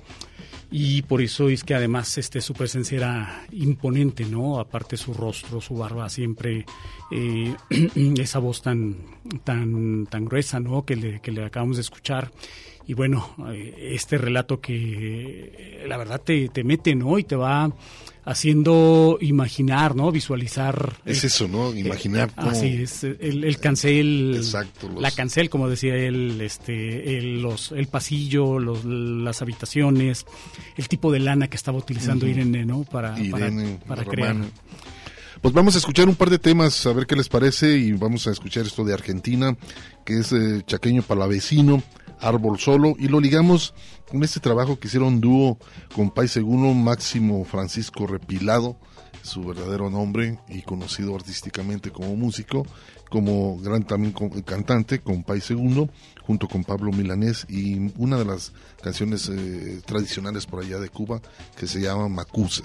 [0.71, 5.61] y por eso es que además este su presencia era imponente no aparte su rostro
[5.61, 6.67] su barba siempre
[7.11, 7.55] eh,
[8.19, 8.97] esa voz tan
[9.45, 12.31] tan tan gruesa no que le, que le acabamos de escuchar.
[12.87, 13.35] Y bueno
[13.77, 17.71] este relato que la verdad te, te mete no y te va
[18.29, 20.13] haciendo imaginar, ¿no?
[20.13, 21.01] Visualizar.
[21.07, 21.75] Es eso, ¿no?
[21.75, 22.31] Imaginar.
[22.35, 22.51] Cómo...
[22.51, 24.35] Así es, el, el cancel.
[24.37, 24.89] Exacto.
[24.89, 25.01] Los...
[25.01, 30.27] La cancel, como decía él, este, el, los, el pasillo, los, las habitaciones,
[30.77, 32.33] el tipo de lana que estaba utilizando uh -huh.
[32.33, 32.85] Irene, ¿no?
[32.85, 34.37] Para, Irene, para, para crear.
[35.41, 38.27] Pues vamos a escuchar un par de temas, a ver qué les parece, y vamos
[38.27, 39.57] a escuchar esto de Argentina,
[40.05, 41.83] que es eh, Chaqueño Palavecino,
[42.21, 43.73] Árbol Solo, y lo ligamos
[44.11, 45.59] con este trabajo que hicieron dúo
[45.95, 48.77] con Pai Seguno, Máximo Francisco Repilado,
[49.23, 52.67] su verdadero nombre y conocido artísticamente como músico,
[53.11, 55.89] como gran también cantante con Pai Segundo,
[56.23, 58.53] junto con Pablo Milanés y una de las
[58.83, 61.21] canciones eh, tradicionales por allá de Cuba
[61.57, 62.65] que se llama Macusa.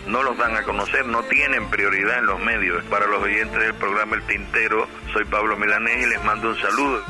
[0.07, 2.83] No los dan a conocer, no tienen prioridad en los medios.
[2.85, 7.01] Para los oyentes del programa El Tintero, soy Pablo Milanés y les mando un saludo.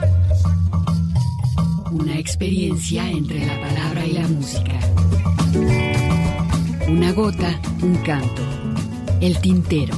[1.91, 4.79] Una experiencia entre la palabra y la música.
[6.87, 8.41] Una gota, un canto.
[9.19, 9.95] El tintero.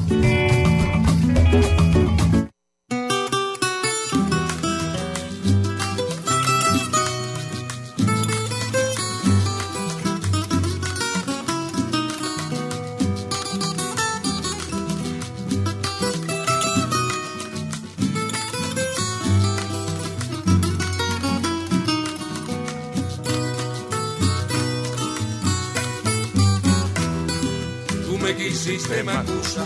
[28.64, 29.66] Quisiste, Macusa,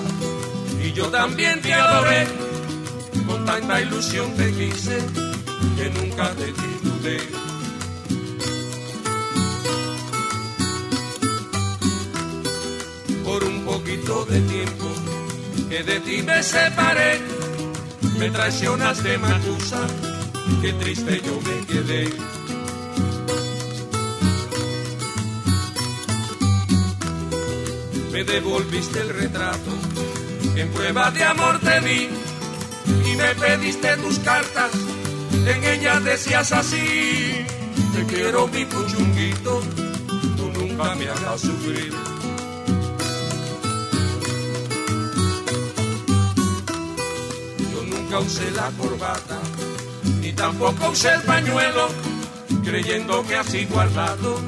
[0.84, 2.26] y yo también te adoré.
[3.28, 4.98] Con tanta ilusión te quise
[5.78, 7.20] que nunca te titulé.
[13.24, 14.88] Por un poquito de tiempo
[15.70, 17.22] que de ti me separé,
[18.18, 19.86] me traicionaste, Macusa,
[20.60, 22.37] qué triste yo me quedé.
[28.18, 29.72] Me devolviste el retrato
[30.56, 32.10] en prueba de amor te di
[33.06, 34.72] y me pediste tus cartas,
[35.46, 37.46] en ellas decías así,
[37.94, 39.62] te quiero mi puchunguito,
[40.36, 41.94] tú nunca me haga sufrir.
[47.72, 49.38] Yo nunca usé la corbata,
[50.22, 51.90] ni tampoco usé el pañuelo,
[52.66, 54.40] creyendo que así guardado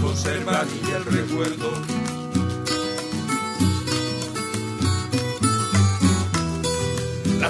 [0.00, 2.11] conservaría el recuerdo.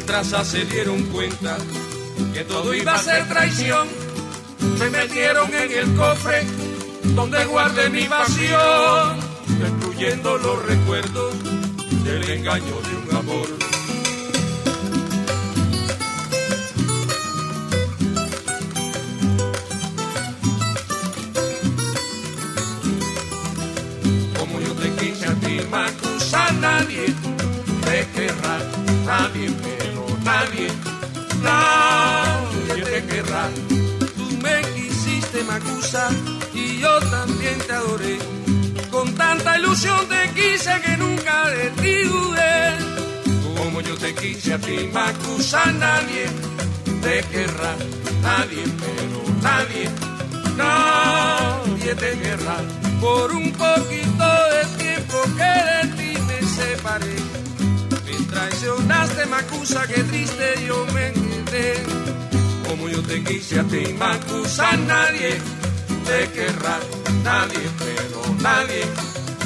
[0.02, 1.56] Se dieron cuenta
[2.34, 3.88] que todo iba a ser traición.
[4.76, 6.44] Se metieron en el cofre
[7.14, 9.20] donde guardé mi pasión,
[9.58, 11.34] destruyendo los recuerdos
[12.04, 13.71] del engaño de un amor.
[35.60, 36.08] Quisiste, Macusa,
[36.54, 38.18] y yo también te adoré.
[38.90, 42.76] Con tanta ilusión te quise que nunca de ti dudé.
[43.56, 46.26] Como yo te quise a ti, Macusa, nadie
[47.00, 47.74] te querrá,
[48.22, 49.90] nadie, pero nadie,
[50.56, 52.56] nadie te querrá.
[53.00, 57.16] Por un poquito de tiempo que de ti me separé.
[58.06, 62.21] Me traicionaste, Macusa, que triste yo me quedé.
[62.72, 65.38] Como yo te quise a ti, Macusa, nadie
[66.06, 66.80] te querrá,
[67.22, 68.84] nadie, pero nadie,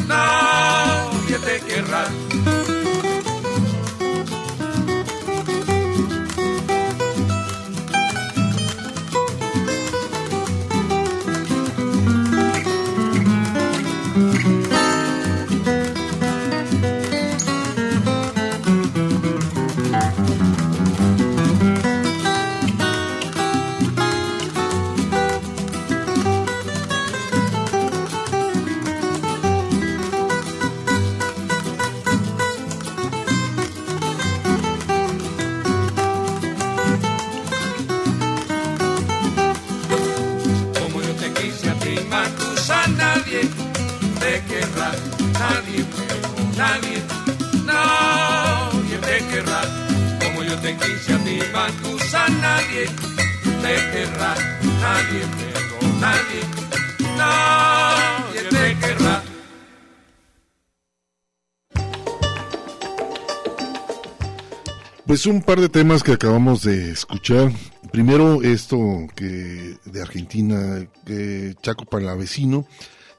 [0.07, 2.26] nadie te querrá.
[65.27, 67.51] Pues un par de temas que acabamos de escuchar.
[67.91, 72.65] Primero esto que de Argentina, que Chaco Palavecino,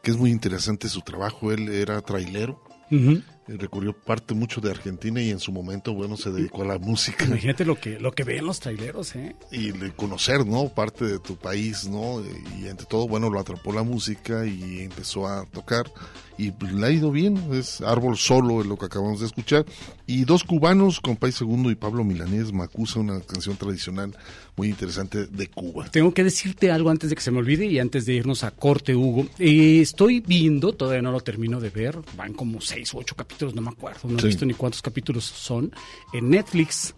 [0.01, 1.51] que es muy interesante su trabajo.
[1.51, 6.32] Él era trailero, eh, recorrió parte mucho de Argentina y en su momento, bueno, se
[6.32, 7.26] dedicó a la música.
[7.26, 9.36] Imagínate lo que, lo que ven los traileros, ¿eh?
[9.51, 10.70] y de conocer, ¿no?
[10.70, 12.24] Parte de tu país, ¿no?
[12.58, 15.91] Y entre todo, bueno, lo atrapó la música y empezó a tocar
[16.38, 19.66] y pues, le ha ido bien, es Árbol Solo, es lo que acabamos de escuchar.
[20.06, 24.16] Y dos cubanos, Compay Segundo y Pablo Milanés, Macusa, una canción tradicional
[24.56, 25.90] muy interesante de Cuba.
[25.92, 28.52] Tengo que decirte algo antes de que se me olvide y antes de irnos a
[28.52, 29.28] corte, Hugo.
[29.40, 33.56] Eh, estoy viendo, todavía no lo termino de ver, van como seis o ocho capítulos,
[33.56, 34.26] no me acuerdo, no Sí.
[34.26, 35.72] he visto ni cuántos capítulos son,
[36.14, 36.94] en Netflix,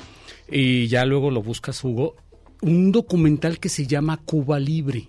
[0.51, 2.15] y ya luego lo buscas, Hugo,
[2.61, 5.07] un documental que se llama Cuba Libre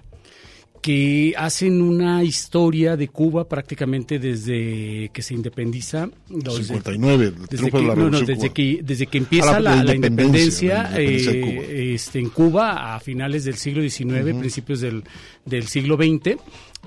[0.80, 6.08] que hacen una historia de Cuba prácticamente desde que se independiza.
[6.28, 9.60] desde- 59, el desde que, de la no, no, desde que, desde que empieza Ah,
[9.60, 14.38] la, la la independencia, la eh, este, en Cuba a finales del siglo XIX, Ujú.
[14.40, 15.04] principios del,
[15.44, 16.36] del siglo XX,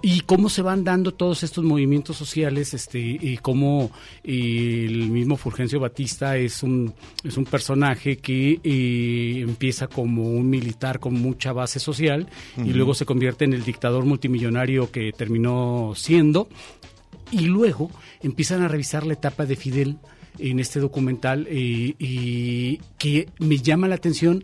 [0.01, 3.91] y cómo se van dando todos estos movimientos sociales, este, y cómo
[4.23, 10.49] eh, el mismo Fulgencio Batista es un, es un personaje que eh, empieza como un
[10.49, 12.27] militar con mucha base social
[12.57, 16.49] y luego se convierte en el dictador multimillonario que terminó siendo
[17.31, 17.89] y luego
[18.21, 19.97] empiezan a revisar la etapa de Fidel
[20.39, 24.43] en este documental eh, y que me llama la atención.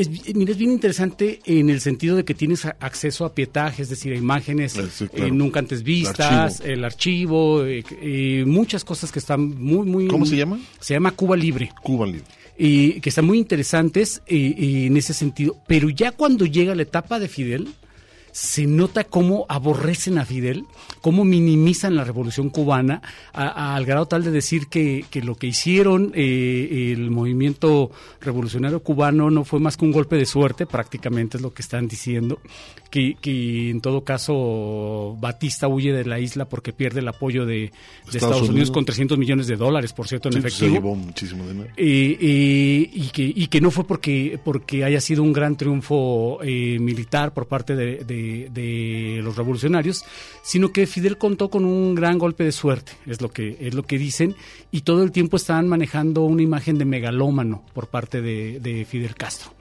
[0.00, 3.88] Es, mira, es bien interesante en el sentido de que tienes acceso a pietaje, es
[3.88, 5.26] decir, a imágenes sí, claro.
[5.26, 6.68] eh, nunca antes El vistas, archivo.
[6.72, 10.06] el archivo, eh, eh, muchas cosas que están muy, muy...
[10.08, 10.58] ¿Cómo se llama?
[10.80, 12.24] Se llama Cuba Libre Cuba Libre.
[12.58, 15.56] y que están muy interesantes eh, eh, en ese sentido.
[15.66, 17.68] Pero ya cuando llega la etapa de Fidel,
[18.32, 20.64] se nota cómo aborrecen a Fidel,
[21.06, 23.00] cómo minimizan la revolución cubana,
[23.32, 27.92] a- a- al grado tal de decir que, que lo que hicieron eh, el movimiento
[28.20, 31.86] revolucionario cubano no fue más que un golpe de suerte, prácticamente es lo que están
[31.86, 32.40] diciendo,
[32.90, 37.54] que, que en todo caso Batista huye de la isla porque pierde el apoyo de,
[37.56, 37.70] de
[38.08, 38.48] Estados, Unidos.
[38.50, 38.70] Unidos.
[38.72, 40.88] con 300 millones de dólares, por cierto, en Sí, pues, se efectivo.
[40.88, 41.70] llevó muchísimo dinero.
[41.76, 46.40] Eh, eh, y, que, y que no fue porque, porque haya sido un gran triunfo
[46.42, 50.04] militar por parte de de, de los revolucionarios,
[50.42, 53.82] sino que Fidel contó con un gran golpe de suerte, es lo que es lo
[53.82, 54.34] que dicen,
[54.70, 59.14] y todo el tiempo estaban manejando una imagen de megalómano por parte de, de Fidel
[59.14, 59.55] Castro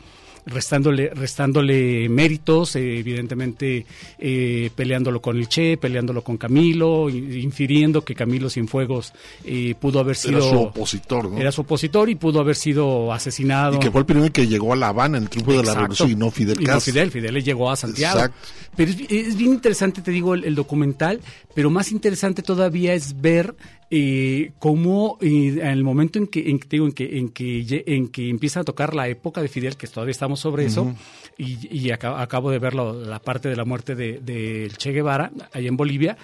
[0.45, 3.85] restándole, restándole méritos, eh, evidentemente
[4.19, 10.15] eh, peleándolo con el Che, peleándolo con Camilo, infiriendo que Camilo Cienfuegos eh, pudo haber
[10.15, 10.37] sido...
[10.37, 11.37] Era su opositor, ¿no?
[11.37, 13.75] Era su opositor y pudo haber sido asesinado.
[13.75, 15.73] Y que fue el primero que llegó a La Habana en el triunfo de la
[15.73, 16.93] revolución y no Fidel Y no Castro.
[16.93, 18.19] Fidel, Fidel llegó a Santiago.
[18.19, 18.47] Exacto.
[18.75, 21.21] Pero es, es bien interesante, te digo, el, el documental,
[21.53, 23.55] pero más interesante todavía es ver
[23.91, 28.07] eh, cómo eh, en el momento en que, en, digo, en, que, en, que, en
[28.07, 30.93] que empieza a tocar la época de Fidel, que todavía estamos sobre eso,
[31.37, 35.31] y, y aca- acabo de ver la parte de la muerte de, de Che Guevara,
[35.53, 36.17] allá en Bolivia,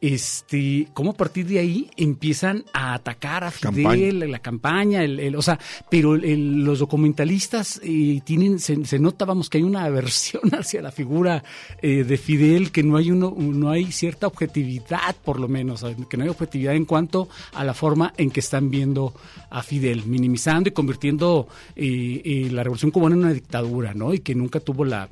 [0.00, 4.26] este, cómo a partir de ahí empiezan a atacar a Fidel, Campaña.
[4.26, 5.58] la campaña, el, el- o sea,
[5.90, 10.82] pero el- los documentalistas eh, tienen, se, se nota, vamos, que hay una aversión hacia
[10.82, 11.42] la figura
[11.82, 16.16] eh, de Fidel, que no hay uno, no hay cierta objetividad, por lo menos, que
[16.16, 19.14] no hay objetividad en cuanto a la forma en que están viendo
[19.50, 24.12] a Fidel, minimizando y convirtiendo eh, eh, la revolución cubana en una dictadura, ¿no?
[24.14, 25.08] Y que nunca tuvo la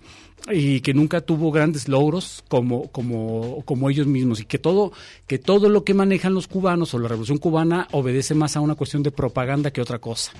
[0.53, 4.93] y que nunca tuvo grandes logros como, como, como ellos mismos y que todo,
[5.27, 8.75] que todo lo que manejan los cubanos o la revolución cubana obedece más a una
[8.75, 10.33] cuestión de propaganda que otra cosa.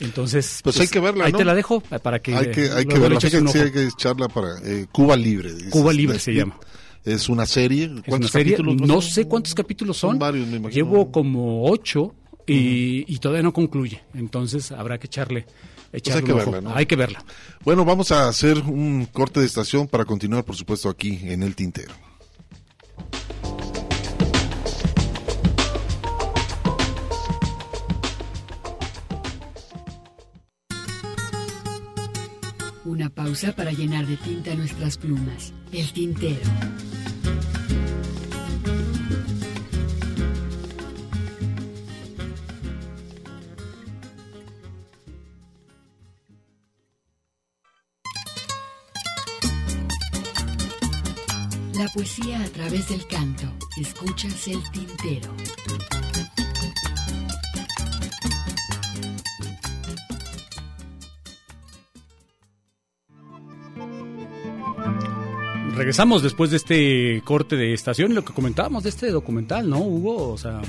[0.00, 1.38] Entonces, Pues, hay que verla, ahí ¿no?
[1.38, 3.18] te la dejo eh, para que hay que, hay que verla.
[3.22, 5.52] hay que echarla para eh, Cuba Libre.
[5.54, 5.70] dices.
[5.70, 6.58] Cuba Libre se llama.
[7.04, 7.84] Es una serie.
[7.84, 8.86] Es una ¿Cuántos serie, capítulos?
[8.86, 10.10] no sé cuántos capítulos son.
[10.10, 10.74] Son varios, me imagino.
[10.84, 12.14] Llevo como ocho
[12.46, 14.02] y, y todavía no concluye.
[14.14, 15.46] Entonces habrá que echarle,
[15.90, 16.50] Pues hay que un ojo.
[16.50, 16.76] verla, ¿no?
[16.76, 17.24] Hay que verla.
[17.64, 21.54] Bueno, vamos a hacer un corte de estación para continuar, por supuesto, aquí en el
[21.54, 21.94] tintero.
[32.84, 35.52] Una pausa para llenar de tinta nuestras plumas.
[35.72, 36.40] El tintero.
[51.78, 53.46] La poesía a través del canto.
[53.80, 55.32] Escuchas el tintero.
[65.76, 69.78] Regresamos después de este corte de estación y lo que comentábamos de este documental, ¿no,
[69.78, 70.30] Hugo?
[70.32, 70.60] O sea,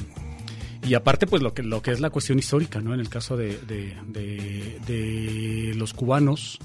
[0.88, 2.93] y aparte, pues lo que, lo que es la cuestión histórica, ¿no?
[2.93, 3.97] En el caso de, de,
[4.86, 6.60] de- los cubanos,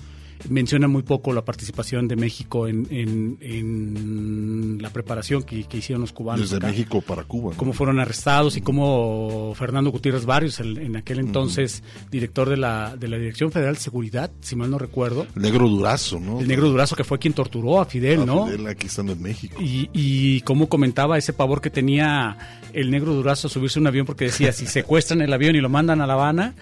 [0.48, 6.00] menciona muy poco la participación de México en, en- en la preparación que, que hicieron
[6.02, 6.42] los cubanos.
[6.42, 6.66] Desde acá.
[6.68, 7.52] México para Cuba.
[7.52, 7.56] ¿no?
[7.56, 12.96] cómo fueron arrestados y cómo Fernando Gutiérrez Barrios, el- en aquel entonces director de la,
[12.96, 16.40] de la Dirección Federal de Seguridad, si mal no recuerdo, El negro Durazo, ¿no?
[16.40, 18.46] el negro Durazo que fue quien torturó a Fidel, ¿no?
[18.46, 19.60] Fidel aquí estando en México.
[19.60, 22.36] Y, y cómo comentaba ese pavor que tenía
[22.72, 25.60] el negro Durazo a subirse a un avión porque decía, si secuestran el avión y
[25.60, 26.54] lo mandan a La Habana,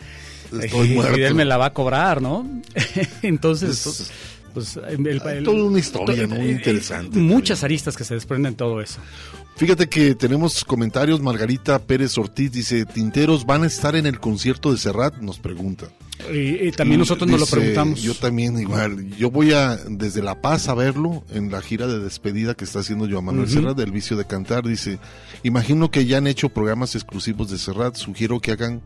[0.61, 1.15] Estoy eh, muerto.
[1.15, 2.49] Fidel me la va a cobrar, ¿no?
[3.23, 4.11] Entonces,
[4.55, 4.77] pues...
[4.89, 7.19] el- el- toda una historia, eh, Muy interesante.
[7.19, 8.99] Muchas aristas que se desprenden de todo eso.
[9.57, 11.21] Fíjate que tenemos comentarios.
[11.21, 15.87] Margarita Pérez Ortiz dice: Tinteros van a estar en el concierto de Serrat, nos pregunta.
[16.33, 18.01] Y, y también Y nosotros nos lo preguntamos.
[18.01, 19.11] Yo también igual.
[19.19, 22.79] Yo voy a desde La Paz a verlo en la gira de despedida que está
[22.79, 23.49] haciendo Joan Manuel.
[23.49, 24.65] Serrat del vicio de cantar.
[24.67, 24.99] Dice,
[25.43, 27.97] imagino que ya han hecho programas exclusivos de Serrat.
[27.97, 28.81] Sugiero que hagan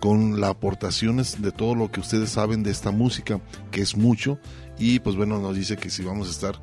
[0.00, 3.40] con las aportaciones de todo lo que ustedes saben de esta música,
[3.70, 4.38] que es mucho.
[4.78, 6.60] Y pues bueno, nos dice que si vamos a estar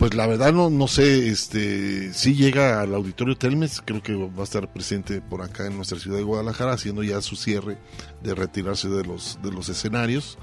[0.00, 4.40] pues la verdad no, no sé, este, si llega al auditorio Telmes, creo que va
[4.40, 7.76] a estar presente por acá en nuestra ciudad de Guadalajara, haciendo ya su cierre
[8.22, 10.38] de retirarse de los, de los escenarios.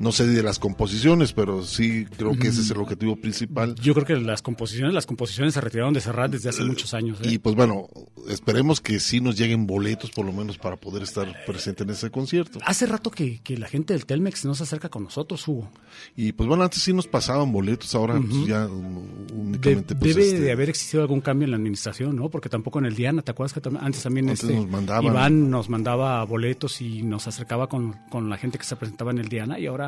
[0.00, 3.74] No sé de las composiciones, pero sí creo que ese es el objetivo principal.
[3.76, 7.18] Yo creo que las composiciones, las composiciones se retiraron de Serrat desde hace muchos años.
[7.22, 7.30] ¿eh?
[7.32, 7.88] Y pues bueno,
[8.28, 12.10] esperemos que sí nos lleguen boletos por lo menos para poder estar presente en ese
[12.10, 12.58] concierto.
[12.64, 15.70] Hace rato que, que la gente del Telmex no se acerca con nosotros, Hugo.
[16.16, 20.14] Y pues bueno, antes sí nos pasaban boletos, ahora pues, ya um, únicamente De- pues,
[20.14, 22.28] debe este, de haber existido algún cambio en la administración, ¿no?
[22.28, 25.04] Porque tampoco en el Diana, ¿te acuerdas que tam- antes también Antes este nos mandaban.
[25.04, 29.18] Iván nos mandaba boletos y nos acercaba con, con la gente que se presentaba en
[29.18, 29.87] el Diana y ahora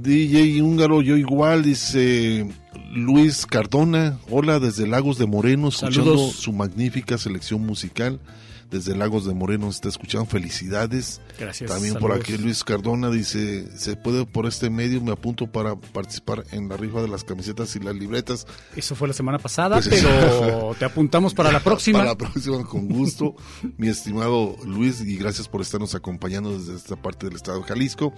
[0.00, 2.48] DJ Húngaro, yo igual, dice
[2.92, 6.36] Luis Cardona, hola desde Lagos de Moreno, escuchando Saludos.
[6.36, 8.20] su magnífica selección musical.
[8.70, 11.20] Desde Lagos de Moreno está escuchando, felicidades.
[11.38, 15.74] Gracias, También por aquí Luis Cardona dice, se puede por este medio, me apunto para
[15.76, 18.46] participar en la rifa de las camisetas y las libretas.
[18.76, 21.98] Eso fue la semana pasada, Pues, pero te apuntamos para la próxima.
[21.98, 23.34] Para la próxima, con gusto,
[23.76, 28.12] mi estimado Luis, y gracias por estarnos acompañando desde esta parte del estado de Jalisco.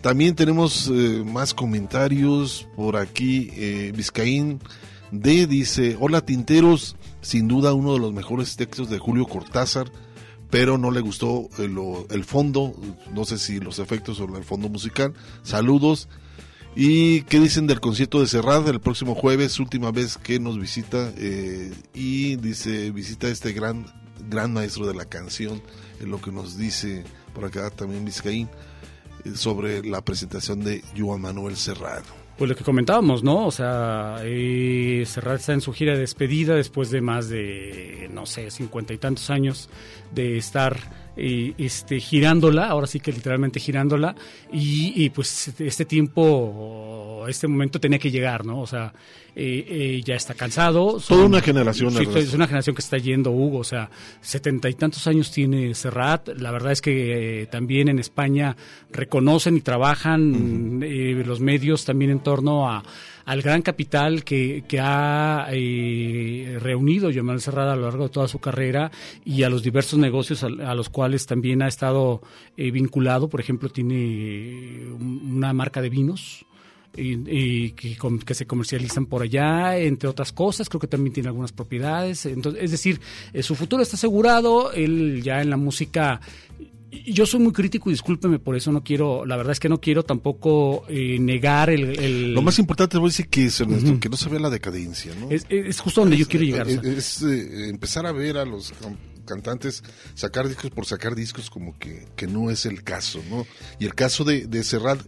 [0.00, 3.50] También tenemos eh, más comentarios por aquí.
[3.54, 4.58] Eh, Vizcaín
[5.12, 9.90] D dice: Hola Tinteros, sin duda uno de los mejores textos de Julio Cortázar,
[10.50, 12.74] pero no le gustó lo- el fondo,
[13.14, 15.14] no sé si los efectos o el fondo musical.
[15.42, 16.08] Saludos.
[16.76, 21.12] ¿Y qué dicen del concierto de Serrat el próximo jueves, última vez que nos visita?
[21.16, 23.86] eh, y dice, visita este gran,
[24.30, 25.62] gran maestro de la canción,
[26.00, 27.04] en lo que nos dice
[27.34, 28.48] por acá también Vizcaín,
[29.24, 32.04] eh, sobre la presentación de Joan Manuel Serrat.
[32.42, 33.46] Pues lo que comentábamos, ¿no?
[33.46, 38.26] O sea, eh, Serrat está en su gira de despedida después de más de, no
[38.26, 39.70] sé, cincuenta y tantos años
[40.12, 40.76] de estar
[41.16, 44.16] eh, este, girándola, ahora sí que literalmente girándola,
[44.52, 46.91] y, y, pues este tiempo,
[47.28, 48.60] este momento tenía que llegar, ¿no?
[48.60, 48.92] O sea,
[49.34, 50.98] eh, eh, ya está cansado.
[51.06, 54.74] Toda una generación, Sí, es una generación que está yendo, Hugo, o sea, setenta y
[54.74, 58.56] tantos años tiene Serrat, la verdad es que eh, también en España
[58.90, 62.82] reconocen y trabajan eh, los medios también en torno a
[63.24, 68.10] al gran capital que, que ha eh, reunido Joan Manuel Serrat a lo largo de
[68.10, 68.90] toda su carrera
[69.24, 72.20] y a los diversos negocios a, a los cuales también ha estado
[72.56, 73.28] eh, vinculado.
[73.28, 76.44] Por ejemplo, tiene un- una marca de vinos
[76.96, 80.68] y, y que, se comercializan por allá, entre otras cosas.
[80.68, 82.26] Creo que también tiene algunas propiedades.
[82.26, 83.00] Entonces, es decir,
[83.32, 84.72] eh, su futuro está asegurado.
[84.72, 86.20] Él ya en la música.
[87.06, 89.80] Yo soy muy crítico y discúlpeme por eso, no quiero, la verdad es que no
[89.80, 93.98] quiero tampoco eh, negar el, el- Lo más importante, voy a decir que es, Ernesto,
[93.98, 95.30] que no se vea la decadencia, ¿no?
[95.30, 96.66] Es, es justo donde yo quiero llegar.
[96.66, 96.92] o Es, sea.
[96.92, 99.82] es, eh, empezar a ver a los can- cantantes
[100.14, 103.46] sacar discos por sacar discos como que, que no es el caso, ¿no?
[103.80, 105.00] Y el caso de, de Serrat,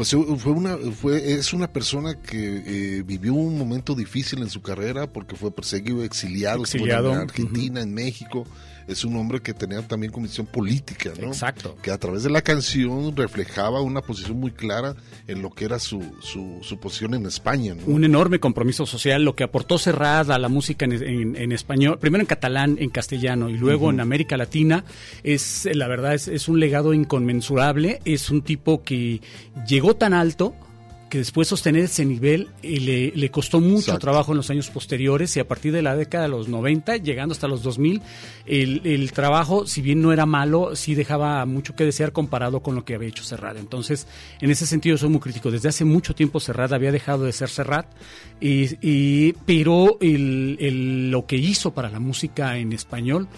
[0.00, 4.62] pues fue una, fue, es una persona que eh, vivió un momento difícil en su
[4.62, 6.64] carrera porque fue perseguido, exiliado,
[7.12, 8.46] en Argentina, en México.
[8.90, 11.28] Es un hombre que tenía también convicción política, ¿no?
[11.28, 11.76] Exacto.
[11.80, 14.96] Que a través de la canción reflejaba una posición muy clara
[15.28, 17.84] en lo que era su, su, su posición en España, ¿no?
[17.86, 21.98] un enorme compromiso social, lo que aportó Serrat a la música en, en- en español,
[22.00, 24.84] primero en catalán, en castellano y luego en América Latina,
[25.22, 29.20] es la verdad es, es un legado inconmensurable, es un tipo que
[29.68, 30.54] llegó tan alto
[31.10, 33.98] que después sostener ese nivel eh, le, le costó mucho Exacto.
[33.98, 37.32] trabajo en los años posteriores y a partir de la década de los 90, llegando
[37.32, 38.00] hasta los 2000,
[38.46, 42.74] el, el trabajo, si bien no era malo, sí dejaba mucho que desear comparado con
[42.74, 43.58] lo que había hecho Serrat.
[43.58, 44.06] Entonces,
[44.40, 45.50] en ese sentido soy muy crítico.
[45.50, 47.86] Desde hace mucho tiempo Serrat había dejado de ser Serrat,
[48.40, 53.28] y, y- pero el- el- lo que hizo para la música en español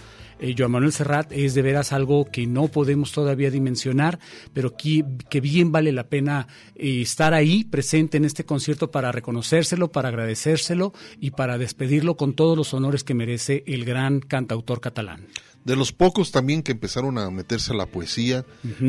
[0.43, 4.19] eh, Joan Manuel Serrat es de veras algo que no podemos todavía dimensionar,
[4.53, 5.05] pero que,
[5.41, 10.93] bien vale la pena eh, estar ahí presente en este concierto para reconocérselo, para agradecérselo
[11.21, 15.29] y para despedirlo con todos los honores que merece el gran cantautor catalán.
[15.65, 18.45] De los pocos también que empezaron a meterse a la poesía,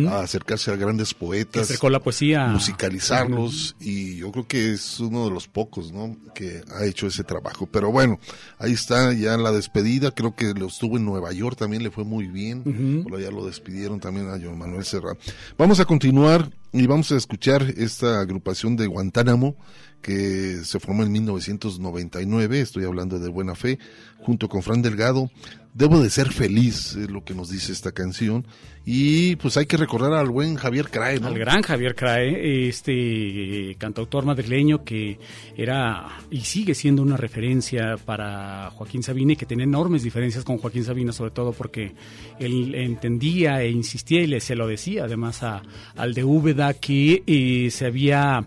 [0.08, 2.48] a acercarse a grandes poetas, acercó la poesía.
[2.48, 6.18] musicalizarlos y yo creo que es uno de los pocos, ¿no?
[6.34, 7.68] Que ha hecho ese trabajo.
[7.68, 8.20] Pero bueno,
[8.58, 10.12] ahí está ya la despedida.
[10.12, 12.64] Creo que lo estuvo en Nueva York también le fue muy bien.
[12.66, 13.10] Ujú.
[13.10, 15.18] Por allá lo despidieron también a Joan Manuel Serrat.
[15.58, 19.56] Vamos a continuar y vamos a escuchar esta agrupación de Guantánamo
[20.02, 22.60] que se formó en 1999.
[22.60, 23.80] Estoy hablando de Buena Fe,
[24.20, 25.32] junto con Fran Delgado.
[25.74, 28.46] Debo de ser feliz, es lo que nos dice esta canción.
[28.86, 31.28] Y pues hay que recordar al buen Javier Crae, ¿no?
[31.28, 35.18] Al gran Javier Crae, este cantautor madrileño que
[35.58, 40.58] era y sigue siendo una referencia para Joaquín Sabina y que tenía enormes diferencias con
[40.58, 41.96] Joaquín Sabina, sobre todo porque
[42.40, 45.64] él entendía e insistía y le se lo decía además a,
[45.96, 48.46] al de Úbeda que eh, se había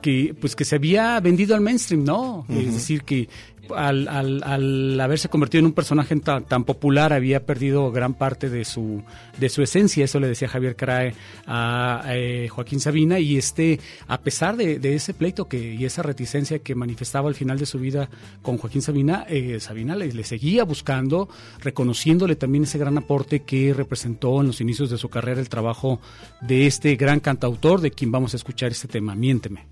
[0.00, 2.46] que pues que se había vendido al mainstream, ¿no?
[2.48, 3.28] Es decir, que
[3.74, 9.02] al, haberse convertido en un personaje tan, popular había perdido gran parte de su
[9.38, 11.14] de su esencia, eso le decía Javier Crae
[11.46, 13.18] a, eh, Joaquín Sabina.
[13.18, 17.34] Y este a pesar de, de ese pleito que y esa reticencia que manifestaba al
[17.34, 18.08] final de su vida
[18.42, 21.28] con Joaquín Sabina, eh, Sabina le, le seguía buscando,
[21.60, 26.00] reconociéndole también ese gran aporte que representó en los inicios de su carrera el trabajo
[26.40, 29.66] de este gran cantautor de quien vamos a escuchar este tema, Miénteme.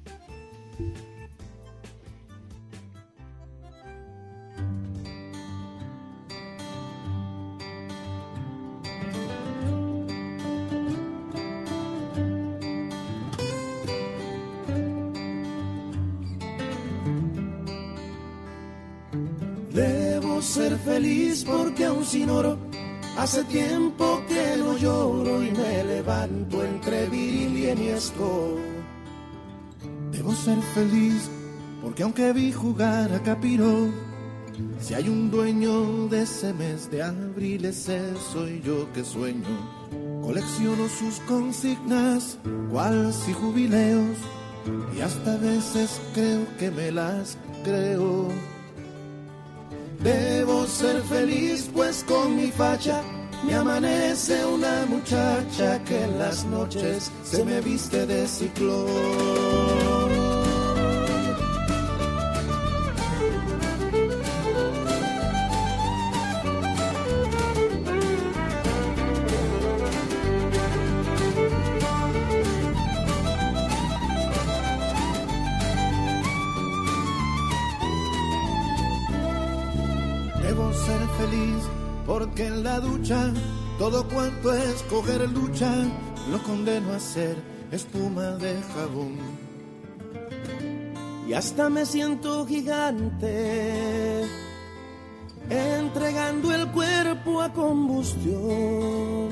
[20.55, 22.57] Ser feliz porque aún sin oro
[23.19, 28.57] hace tiempo que no lloro y me levanto entre viril y enhiesco.
[30.13, 31.29] Debo ser feliz
[31.83, 33.89] porque aunque vi jugar a Capiro,
[34.79, 38.01] si hay un dueño de ese mes de abril, ese
[38.33, 39.57] soy yo que sueño.
[40.23, 42.39] Colecciono sus consignas,
[42.71, 44.19] cual si jubileos,
[44.97, 48.54] y hasta a veces creo que me las creo.
[50.05, 53.01] Debo ser feliz, pues con mi facha
[53.43, 59.94] me amanece una muchacha que en las noches se me viste de ciclón.
[82.81, 83.33] Ducha
[83.79, 85.73] todo cuanto es coger lucha
[86.31, 87.37] lo condeno a ser
[87.71, 89.19] espuma de jabón.
[91.27, 94.23] Y hasta me siento gigante
[95.49, 99.31] entregando el cuerpo a combustión.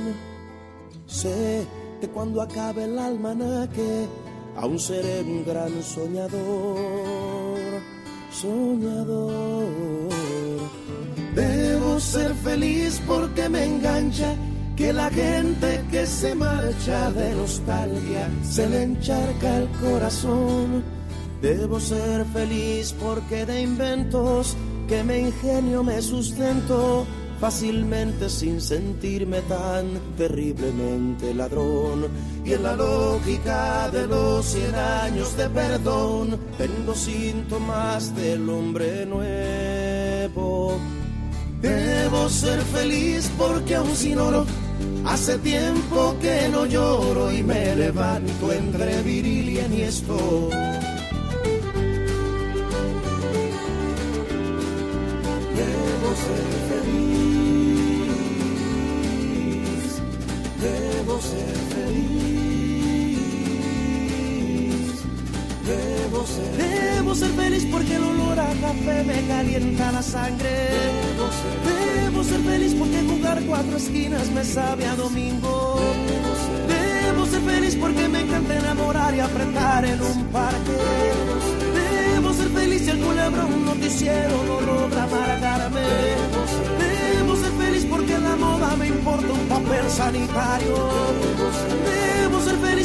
[1.07, 1.67] Sé
[2.01, 4.09] que cuando acabe el almanaque
[4.57, 7.59] aún seré un gran soñador,
[8.31, 10.02] soñador.
[11.35, 14.35] Debo ser feliz porque me engancha
[14.77, 20.85] que la gente que se marcha de nostalgia se le encharca el corazón.
[21.41, 24.57] Debo ser feliz porque de inventos
[24.89, 27.07] que me ingenio me sustento
[27.41, 29.87] fácilmente sin sentirme tan
[30.17, 32.07] terriblemente ladrón.
[32.45, 40.79] Y en la lógica de los cien años de perdón tengo síntomas del hombre nuevo.
[41.63, 44.45] Debo ser feliz porque aún sin oro
[45.07, 50.51] hace tiempo que no lloro y me levanto entre viril y enhiesto.
[55.61, 58.03] Debo ser feliz,
[60.61, 62.52] debo ser feliz,
[65.65, 70.51] debo ser feliz porque el olor a café me calienta la sangre.
[71.65, 75.81] Debo ser, feliz porque jugar cuatro esquinas me sabe a domingo.
[76.69, 80.79] Debo ser, feliz porque me encanta enamorar y apretar en un parque.
[81.75, 85.87] Debo ser feliz si el culebro un noticiero no logra amargarme.
[86.79, 90.77] Debo ser feliz porque la moda me importa un papel sanitario.
[91.85, 92.02] Debo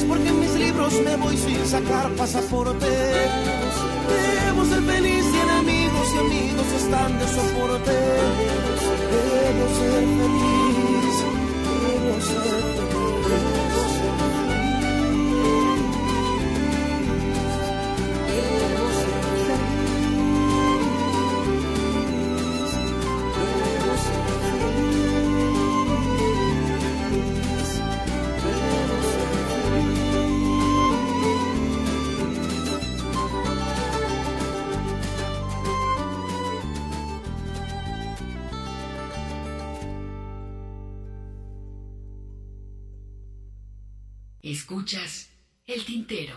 [0.07, 2.85] porque en mis libros me voy sin sacar pasaporte.
[2.85, 7.91] Debo ser feliz si enemigos y amigos están de soporte.
[9.13, 11.15] Debo ser feliz,
[11.83, 12.41] debo ser
[13.23, 13.66] feliz.
[44.69, 45.29] Escuchas
[45.65, 46.35] el tintero.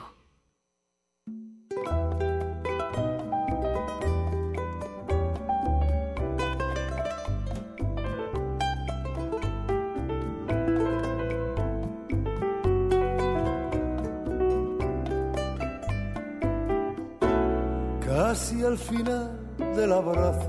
[18.01, 19.41] Casi al final
[19.75, 20.49] del abrazo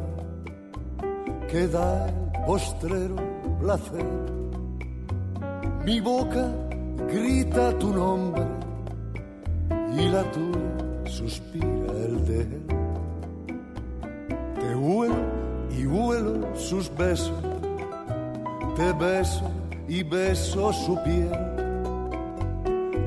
[1.50, 3.16] queda el postrero
[3.60, 4.06] placer.
[5.84, 6.71] Mi boca
[7.10, 8.44] grita tu nombre
[9.98, 10.60] y la tuya
[11.06, 12.64] suspira el de él.
[14.60, 15.24] Te huelo
[15.78, 17.34] y huelo sus besos,
[18.76, 19.50] te beso
[19.88, 21.32] y beso su piel.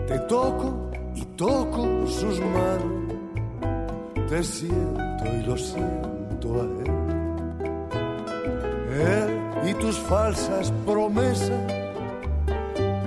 [0.06, 3.18] Te toco y toco sus manos,
[4.28, 6.94] te siento y lo siento a él.
[8.94, 11.50] Él y tus falsas promesas,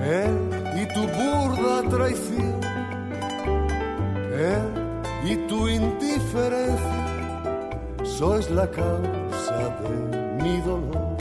[0.03, 0.46] él
[0.97, 2.59] tu burda traición,
[4.33, 4.67] él
[5.31, 7.03] y tu indiferencia,
[8.03, 9.95] sois la causa de
[10.41, 11.17] mi dolor.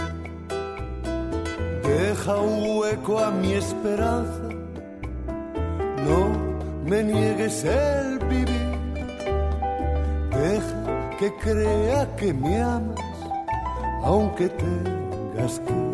[1.82, 4.48] Deja un hueco a mi esperanza,
[6.07, 6.20] no
[6.89, 8.78] me niegues el vivir,
[10.31, 10.78] deja
[11.19, 13.19] que crea que me amas,
[14.03, 15.85] aunque tengas que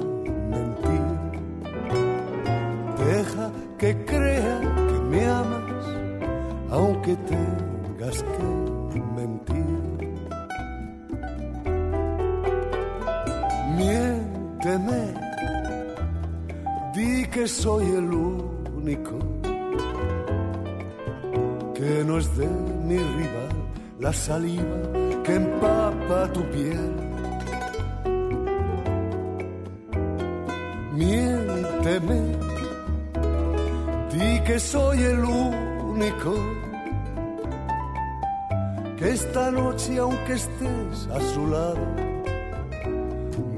[24.12, 24.78] saliva
[25.24, 26.92] que empapa tu piel.
[30.94, 32.20] Miénteme,
[34.10, 36.34] di que soy el único
[38.98, 41.86] que esta noche, aunque estés a su lado,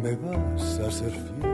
[0.03, 1.54] me vas a ser fiel.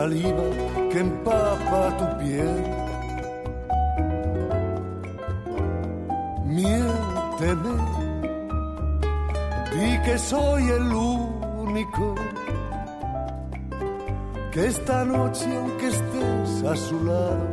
[0.00, 0.46] Saliva
[0.90, 2.56] que empapa tu piel.
[6.56, 7.74] Miénteme,
[9.72, 10.86] di que soy el
[11.64, 12.14] único
[14.52, 17.46] que esta noche, aunque estés a su lado,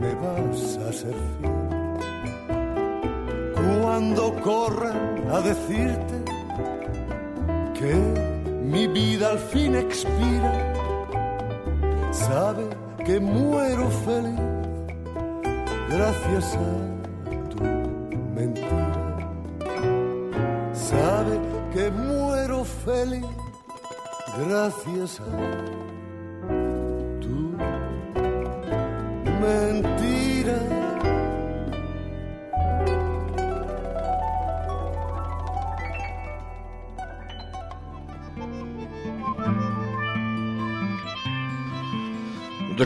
[0.00, 1.62] me vas a ser fiel.
[3.80, 5.02] Cuando corran
[5.36, 6.16] a decirte
[7.78, 7.92] que
[8.72, 10.71] mi vida al fin expira,
[12.12, 12.68] sabe
[13.04, 14.40] que muero feliz
[15.88, 17.62] gracias a tu
[18.34, 19.28] mentira.
[20.72, 21.40] Sabe
[21.72, 23.24] que muero feliz
[24.38, 25.91] gracias a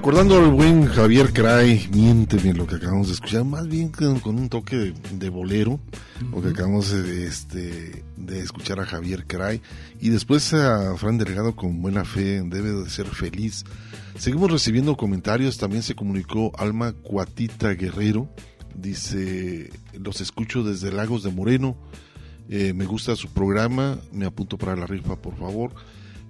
[0.07, 4.39] Recordando al buen Javier Cray, miénteme lo que acabamos de escuchar, más bien con, con
[4.39, 5.81] un toque de, de bolero,
[6.31, 9.61] lo que acabamos de, este, de escuchar a Javier Cray,
[10.01, 13.65] y después a Fran Delgado con buena fe, debe de ser feliz.
[14.17, 18.29] Seguimos recibiendo comentarios, también se comunicó Alma Cuatita Guerrero,
[18.77, 21.77] dice, los escucho desde Lagos de Moreno,
[22.49, 25.73] eh, me gusta su programa, me apunto para la rifa, por favor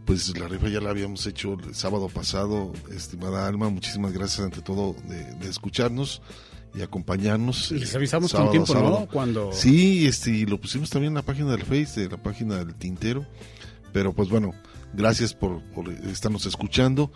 [0.06, 4.62] pues la rifa ya la habíamos hecho el sábado pasado, estimada Alma, muchísimas gracias ante
[4.62, 6.22] todo de, de escucharnos
[6.74, 7.72] y acompañarnos.
[7.72, 9.00] Les avisamos sábado con tiempo, sábado.
[9.00, 9.06] ¿no?
[9.08, 9.52] Cuando...
[9.52, 12.74] Sí, este, y lo pusimos también en la página del Face, de la página del
[12.74, 13.26] Tintero,
[13.92, 14.54] pero pues bueno,
[14.94, 17.10] gracias por, por estarnos escuchando.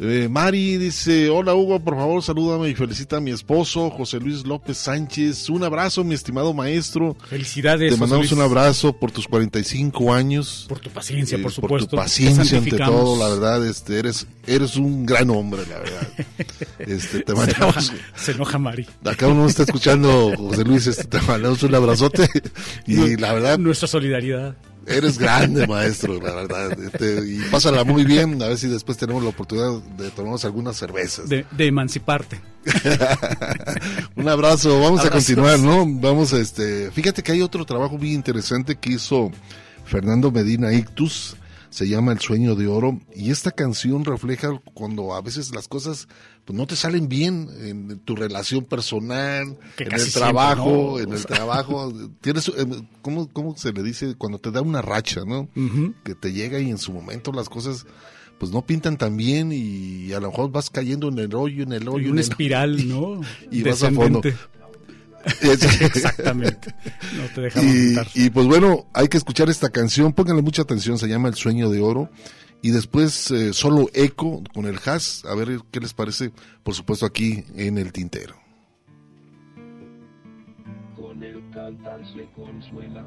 [0.00, 4.44] Eh, Mari dice, hola Hugo, por favor salúdame y felicita a mi esposo, José Luis
[4.44, 5.48] López Sánchez.
[5.48, 7.16] Un abrazo, mi estimado maestro.
[7.28, 7.80] Felicidades.
[7.80, 8.32] Te José mandamos Luis.
[8.32, 10.66] un abrazo por tus 45 años.
[10.68, 11.86] Por tu paciencia, por Eh, supuesto.
[11.86, 16.08] tu Te paciencia ante todo, la verdad, este, eres, eres un gran hombre, la verdad.
[16.80, 18.86] Este, te Se mandamos, enoja, se enoja Mari.
[19.04, 22.28] acá uno está escuchando, José Luis, este, te mandamos un abrazote
[22.88, 24.56] y la verdad, Nuestra solidaridad.
[24.86, 26.78] Eres grande, maestro, la verdad.
[26.80, 30.76] Este, y pásala muy bien, a ver si después tenemos la oportunidad de tomarnos algunas
[30.76, 31.28] cervezas.
[31.28, 32.40] De, de emanciparte.
[34.16, 35.06] Un abrazo, vamos Abrazos.
[35.06, 35.86] a continuar, ¿no?
[35.86, 39.30] Vamos a este, fíjate que hay otro trabajo bien interesante que hizo
[39.84, 41.36] Fernando Medina Ictus,
[41.72, 46.06] se llama El sueño de oro y esta canción refleja cuando a veces las cosas
[46.44, 50.98] pues no te salen bien en tu relación personal, Que en el trabajo, ¿no?
[51.00, 51.36] en el sea.
[51.36, 52.66] trabajo, tienes eh,
[53.00, 55.48] ¿cómo, cómo se le dice cuando te da una racha, ¿no?
[55.56, 55.94] Ujú.
[56.04, 57.86] Que te llega y en su momento las cosas
[58.38, 61.72] pues no pintan tan bien y a lo mejor vas cayendo en el hoyo, en
[61.72, 63.20] el hoyo, En en una el- espiral, ¿no?
[63.50, 64.20] y vas a fondo.
[65.40, 65.66] Descendente.
[65.86, 66.74] Es- Exactamente.
[67.16, 68.06] No te dejamos y, montar.
[68.14, 71.70] y, pues bueno, hay que escuchar esta canción, pónganle mucha atención, se llama El sueño
[71.70, 72.10] de oro.
[72.64, 76.30] Y después eh, solo eco con el jazz, a ver qué les parece,
[76.62, 78.36] por supuesto aquí en el tintero.
[80.96, 83.04] Con el cantar se consuela.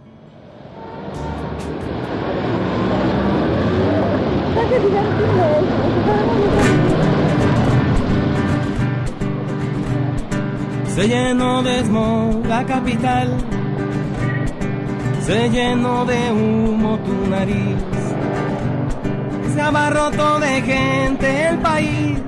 [10.96, 13.28] Se llenó de smog la capital,
[15.26, 17.84] se llenó de humo tu nariz,
[19.54, 22.22] se abarrotó de gente el país,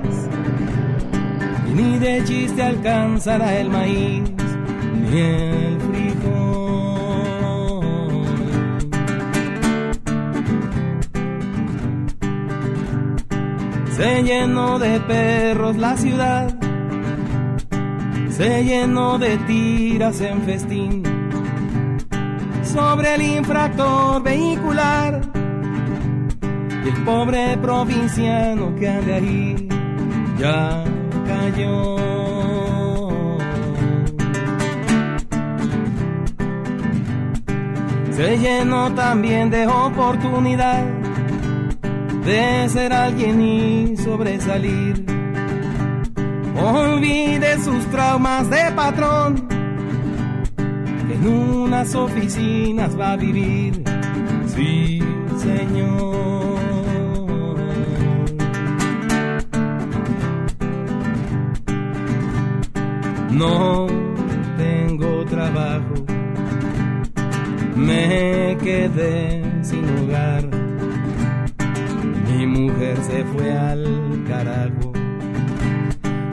[1.66, 4.30] y ni de chiste alcanzará el maíz,
[5.00, 6.28] ni el frijol.
[13.96, 16.54] Se llenó de perros la ciudad,
[18.38, 21.02] se llenó de tiras en festín
[22.62, 25.22] sobre el infractor vehicular
[26.84, 29.68] y el pobre provinciano que anda ahí
[30.38, 30.84] ya
[31.26, 31.96] cayó.
[38.12, 40.84] Se llenó también de oportunidad
[42.24, 45.17] de ser alguien y sobresalir.
[46.60, 49.48] Olvide sus traumas de patrón,
[51.06, 53.82] que en unas oficinas va a vivir.
[54.54, 55.00] Sí,
[55.38, 56.18] señor.
[63.30, 63.86] No
[64.56, 65.94] tengo trabajo,
[67.76, 70.44] me quedé sin hogar.
[72.26, 74.77] Mi mujer se fue al carajo,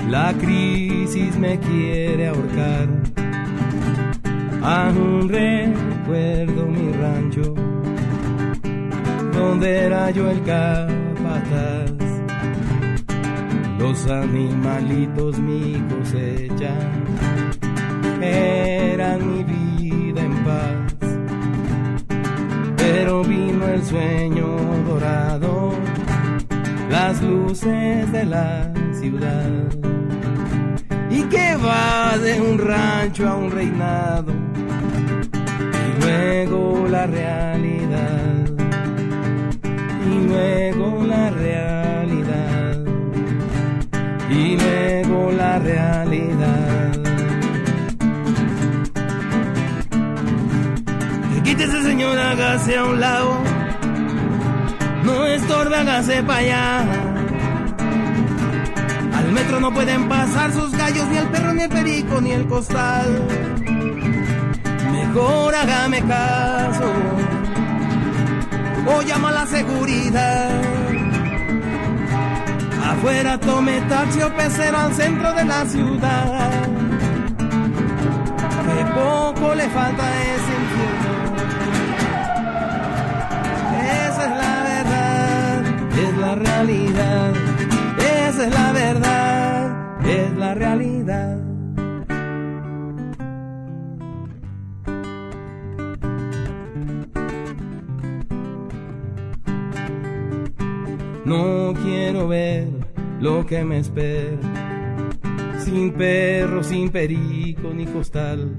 [0.09, 2.87] la crisis me quiere ahorcar.
[4.61, 7.53] Aún recuerdo mi rancho,
[9.33, 12.05] donde era yo el capataz
[13.85, 16.73] los animalitos mi cosecha
[18.19, 20.95] eran mi vida en paz.
[22.77, 24.57] Pero vino el sueño
[24.87, 25.71] dorado,
[26.89, 29.94] las luces de la ciudad.
[31.55, 34.33] Que va de un rancho a un reinado,
[35.87, 38.45] y luego la realidad,
[40.05, 42.77] y luego la realidad
[44.29, 46.91] y luego la realidad.
[51.43, 53.37] Quítese señor, hágase a un lado,
[55.05, 57.04] no estorbe, hágase para allá.
[59.35, 63.27] Metro no pueden pasar sus gallos, ni el perro, ni el perico, ni el costal.
[64.93, 66.89] Mejor hágame caso,
[68.87, 70.61] o llama a la seguridad.
[72.91, 76.67] Afuera tome taxi o pecero al centro de la ciudad.
[78.65, 80.03] Que poco le falta
[80.33, 81.11] ese infierno.
[84.07, 85.65] Esa es la verdad,
[86.03, 87.33] es la realidad.
[88.27, 88.71] Esa es la
[90.07, 91.37] es la realidad.
[101.25, 102.67] No quiero ver
[103.19, 104.37] lo que me espera.
[105.59, 108.55] Sin perro, sin perico ni costal.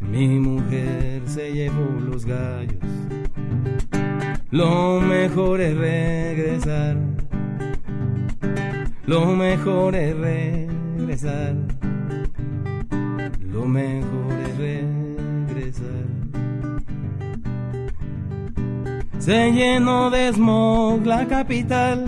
[0.00, 2.78] Mi mujer se llevó los gallos.
[4.52, 7.15] Lo mejor es regresar.
[9.06, 11.54] Lo mejor es regresar.
[13.40, 16.06] Lo mejor es regresar.
[19.20, 22.04] Se llenó de smog la capital,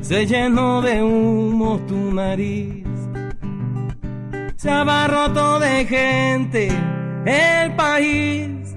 [0.00, 2.86] se llenó de humo tu nariz,
[4.56, 6.68] se abarrotó de gente
[7.26, 8.74] el país,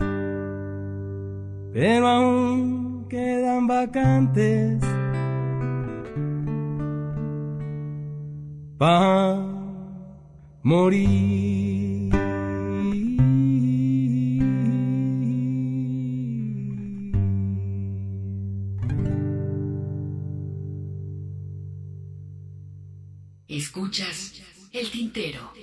[1.73, 4.90] pero aún quedan vacantes
[8.82, 9.38] para
[10.64, 12.10] morir.
[23.48, 24.41] Escuchas
[24.72, 25.53] el tintero.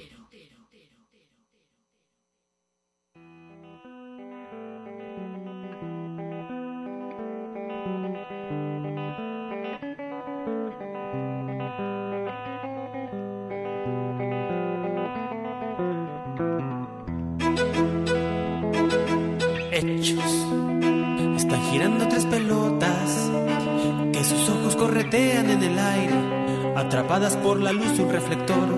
[27.42, 28.68] Por la luz de un reflector.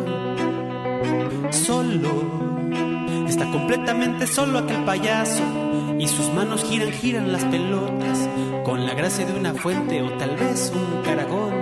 [1.51, 2.11] Solo,
[3.29, 5.43] está completamente solo aquel payaso
[5.99, 8.29] y sus manos giran, giran las pelotas
[8.65, 11.60] con la gracia de una fuente o tal vez un caragón.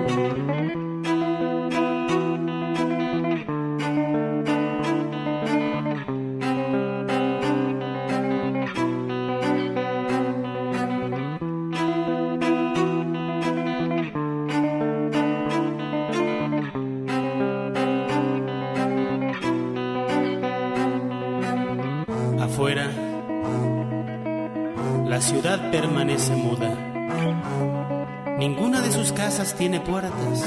[29.89, 30.44] Puertas.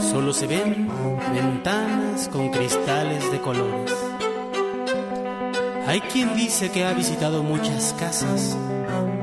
[0.00, 0.88] Solo se ven
[1.34, 3.94] ventanas con cristales de colores.
[5.86, 8.56] Hay quien dice que ha visitado muchas casas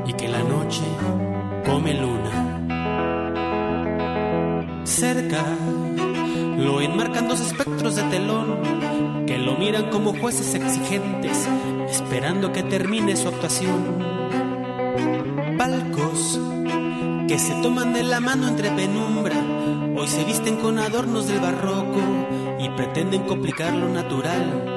[0.06, 0.84] y que la noche
[1.66, 2.62] come luna.
[4.84, 5.44] Cerca
[6.58, 11.48] lo enmarcan dos espectros de telón que lo miran como jueces exigentes,
[11.90, 14.27] esperando que termine su actuación.
[17.28, 19.36] Que se toman de la mano entre penumbra,
[19.98, 22.00] hoy se visten con adornos del barroco
[22.58, 24.77] y pretenden complicar lo natural.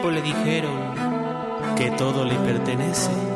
[0.00, 0.94] Le dijeron
[1.76, 3.31] que todo le pertenece.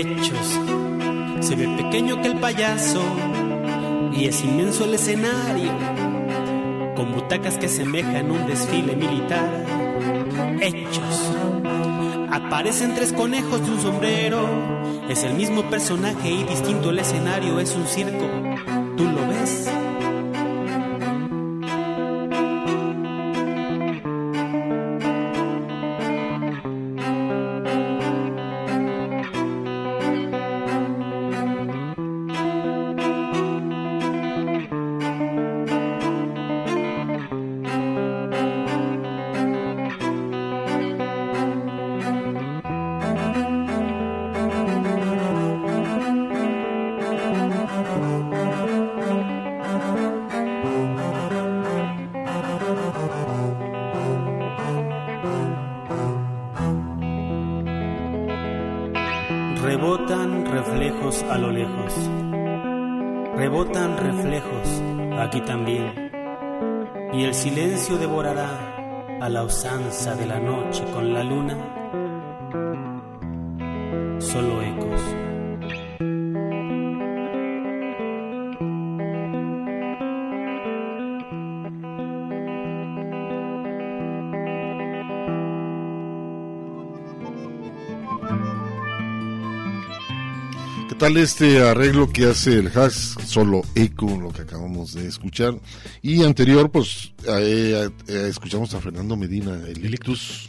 [0.00, 0.58] Hechos.
[1.40, 3.02] Se ve pequeño que el payaso
[4.12, 5.72] y es inmenso el escenario,
[6.96, 9.48] con butacas que semejan un desfile militar.
[10.60, 11.32] Hechos.
[12.30, 14.48] Aparecen tres conejos de un sombrero,
[15.08, 18.26] es el mismo personaje y distinto el escenario, es un circo.
[70.16, 71.56] De la noche con la luna.
[74.18, 75.00] Solo ecos.
[90.88, 93.16] ¿Qué tal este arreglo que hace el Haas?
[93.24, 95.54] Solo eco, lo que acabamos de escuchar.
[96.02, 100.48] Y anterior, pues, eh, eh, escuchamos a Fernando Medina, el Ictus.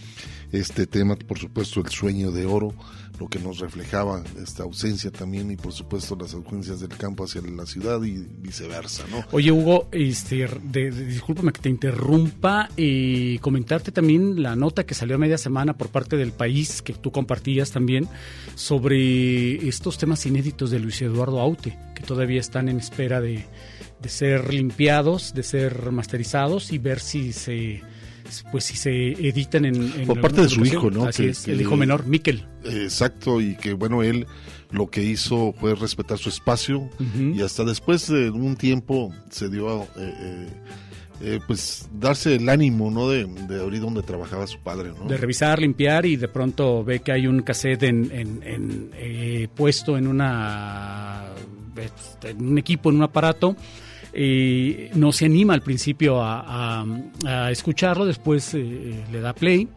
[0.52, 2.74] Este tema, por supuesto, El Sueño de Oro,
[3.22, 7.42] lo que nos reflejaba esta ausencia también y por supuesto las ausencias del campo hacia
[7.42, 9.24] la ciudad y viceversa, ¿no?
[9.32, 14.94] Oye, Hugo, este, de, de, discúlpame que te interrumpa y comentarte también la nota que
[14.94, 18.10] salió a media semana por parte del país, que tú compartías también,
[18.56, 23.46] sobre estos temas inéditos de Luis Eduardo Aute, que todavía están en espera de,
[24.02, 27.82] de ser limpiados, de ser masterizados y ver si se
[28.52, 31.06] pues si se editan en, en por parte de su hijo, ¿no?
[31.06, 32.48] Así es, el hijo menor, Miquel.
[32.64, 34.26] Exacto, y que bueno, él
[34.70, 37.36] lo que hizo fue respetar su espacio uh -huh.
[37.36, 40.48] y hasta después de un tiempo se dio eh, eh,
[41.24, 43.10] eh, pues darse el ánimo, ¿no?
[43.10, 45.08] De, de abrir donde trabajaba su padre, ¿no?
[45.10, 49.48] De revisar, limpiar y de pronto ve que hay un cassette en, en, en eh,
[49.54, 51.26] puesto en una
[52.24, 53.56] en un equipo, en un aparato
[54.14, 56.86] eh, no se anima al principio a, a,
[57.26, 59.68] a escucharlo, después eh, le da play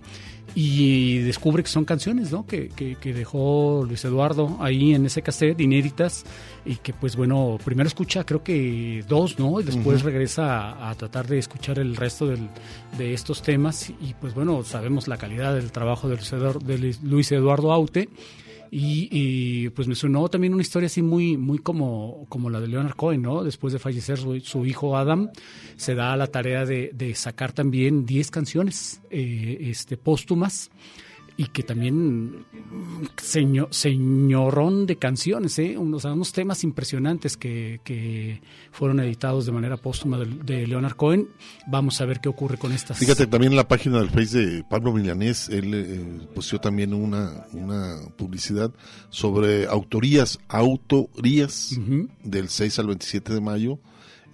[0.54, 2.46] y descubre que son canciones ¿no?
[2.46, 6.24] que, que, que, dejó Luis Eduardo ahí en ese cassette, inéditas,
[6.64, 9.60] y que pues bueno, primero escucha creo que dos, ¿no?
[9.60, 10.10] Y después uh -huh.
[10.10, 12.48] regresa a, a, tratar de escuchar el resto del,
[12.96, 16.96] de estos temas y pues bueno, sabemos la calidad del trabajo de Luis Eduardo, de
[17.02, 18.08] Luis Eduardo Aute.
[18.76, 22.66] Y, y, pues me sonó también una historia así muy, muy como, como la de
[22.66, 23.44] Leonard Cohen, ¿no?
[23.44, 25.30] Después de fallecer su, su hijo Adam,
[25.76, 30.72] se da la tarea de, de sacar también 10 canciones eh, este, póstumas
[31.36, 32.44] y que también
[33.16, 35.76] señor, señorón de canciones, ¿eh?
[35.76, 38.40] unos, unos temas impresionantes que, que,
[38.70, 41.28] fueron editados de manera póstuma de, de, Leonard Cohen.
[41.66, 42.98] Vamos a ver qué ocurre con estas.
[42.98, 47.46] Fíjate, también en la página del Face de Pablo Milanés, él eh, puso también una,
[47.52, 48.72] una publicidad
[49.10, 52.08] sobre autorías, autorías uh -huh.
[52.22, 53.78] del 6 al 27 de mayo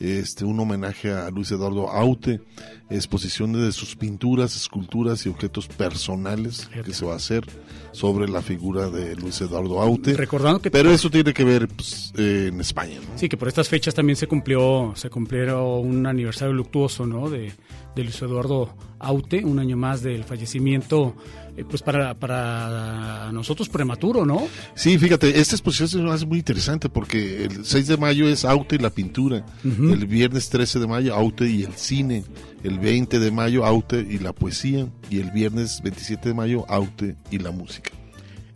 [0.00, 2.40] este, un homenaje a Luis Eduardo Aute,
[2.88, 6.88] exposición de sus pinturas, esculturas y objetos personales Fíjate.
[6.88, 7.44] que se va a hacer
[7.92, 10.14] sobre la figura de Luis Eduardo Aute.
[10.14, 12.94] Recordando que pero eso tiene que ver pues, eh, en España.
[12.96, 13.18] ¿no?
[13.18, 17.28] Sí, que por estas fechas también se cumplió, se cumplió un aniversario luctuoso, ¿no?
[17.28, 17.52] De,
[17.94, 21.14] de Luis Eduardo Aute, un año más del fallecimiento,
[21.56, 24.46] eh, pues para, para nosotros prematuro, ¿no?
[24.74, 28.78] Sí, fíjate, esta exposición es muy interesante porque el 6 de mayo es Aute y
[28.78, 29.92] la pintura, uh -huh.
[29.92, 32.24] el viernes 13 de mayo Aute y el cine,
[32.62, 37.16] el 20 de mayo Aute y la poesía y el viernes 27 de mayo Aute
[37.30, 37.90] y la música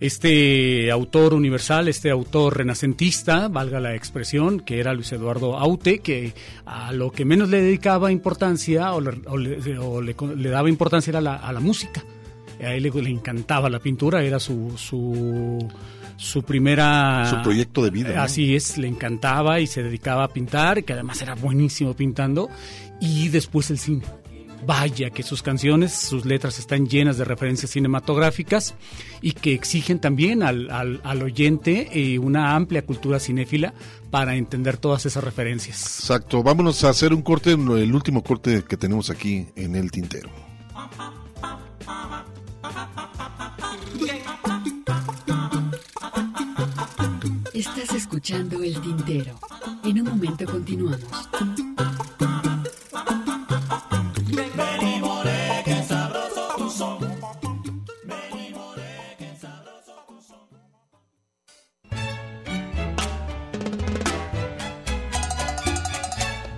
[0.01, 6.35] este autor universal, este autor renacentista, valga la expresión, que era Luis Eduardo Aute, que
[6.67, 10.69] a lo que menos le dedicaba importancia o le, o le, o le, le daba
[10.69, 12.05] importancia era la, a la música.
[12.65, 15.69] A él le, le, encantaba la pintura, era su, su,
[16.17, 17.27] su primera...
[17.29, 18.15] Su proyecto de vida.
[18.15, 18.23] ¿no?
[18.23, 22.49] Así es, le encantaba y se dedicaba a pintar, que además era buenísimo pintando,
[23.01, 24.05] y después el cine
[24.67, 28.75] Vaya que sus canciones, sus letras están llenas de referencias cinematográficas
[29.21, 33.75] y que exigen también al, al, al oyente eh, una amplia cultura cinéfila
[34.11, 36.01] para entender todas esas referencias.
[36.01, 40.31] Exacto, vámonos a hacer un corte, el último corte que tenemos aquí en el tintero.
[48.25, 49.39] Escuchando el tintero.
[49.85, 50.99] En un momento continuamos.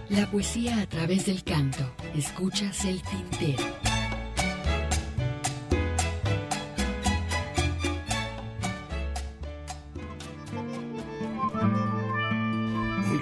[0.09, 1.85] La poesía a través del canto.
[2.15, 3.86] Escuchas el tintero.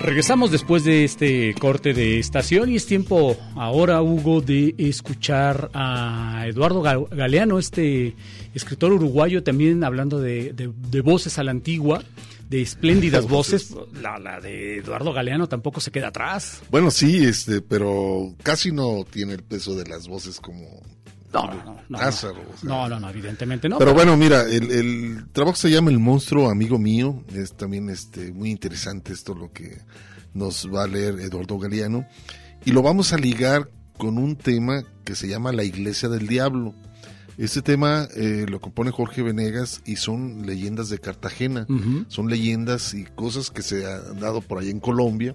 [0.05, 6.45] Regresamos después de este corte de estación y es tiempo ahora, Hugo, de escuchar a
[6.47, 8.15] Eduardo Galeano, este
[8.53, 12.05] escritor uruguayo, también hablando de, de, de voces a la antigua
[12.51, 16.61] de espléndidas voces, la, la, de Eduardo Galeano tampoco se queda atrás.
[16.71, 20.83] Bueno, sí, este, pero casi no tiene el peso de las voces como
[21.35, 22.69] no, no, no, no, Lázaro, o sea.
[22.69, 23.79] no, no, no, evidentemente no.
[23.79, 24.05] Pero, pero...
[24.05, 28.51] bueno, mira, el, el, trabajo se llama El monstruo amigo mío, es también este muy
[28.51, 29.79] interesante esto lo que
[30.33, 32.07] nos va a leer Eduardo Galeano
[32.65, 36.75] y lo vamos a ligar con un tema que se llama La Iglesia del Diablo.
[37.37, 42.05] Este tema eh, lo compone Jorge Venegas y son leyendas de Cartagena, uh -huh.
[42.09, 45.35] son leyendas y cosas que se han dado por ahí en Colombia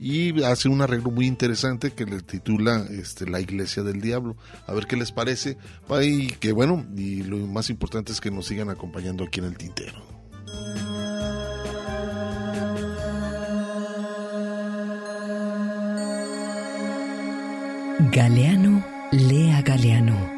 [0.00, 4.36] y hace un arreglo muy interesante que le titula este, La Iglesia del Diablo.
[4.66, 5.58] A ver qué les parece
[6.02, 9.56] y que bueno, y lo más importante es que nos sigan acompañando aquí en el
[9.56, 10.02] tintero.
[18.12, 20.37] Galeano, lea Galeano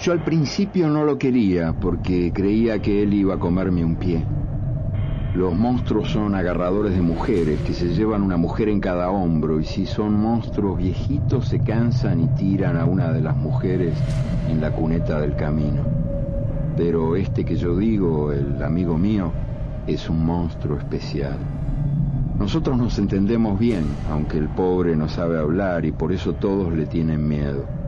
[0.00, 4.24] Yo al principio no lo quería porque creía que él iba a comerme un pie.
[5.34, 9.64] Los monstruos son agarradores de mujeres que se llevan una mujer en cada hombro y
[9.64, 13.92] si son monstruos viejitos se cansan y tiran a una de las mujeres
[14.48, 15.82] en la cuneta del camino.
[16.78, 19.32] Pero este que yo digo, el amigo mío,
[19.86, 21.36] es un monstruo especial.
[22.38, 26.86] Nosotros nos entendemos bien, aunque el pobre no sabe hablar y por eso todos le
[26.86, 27.79] tienen miedo.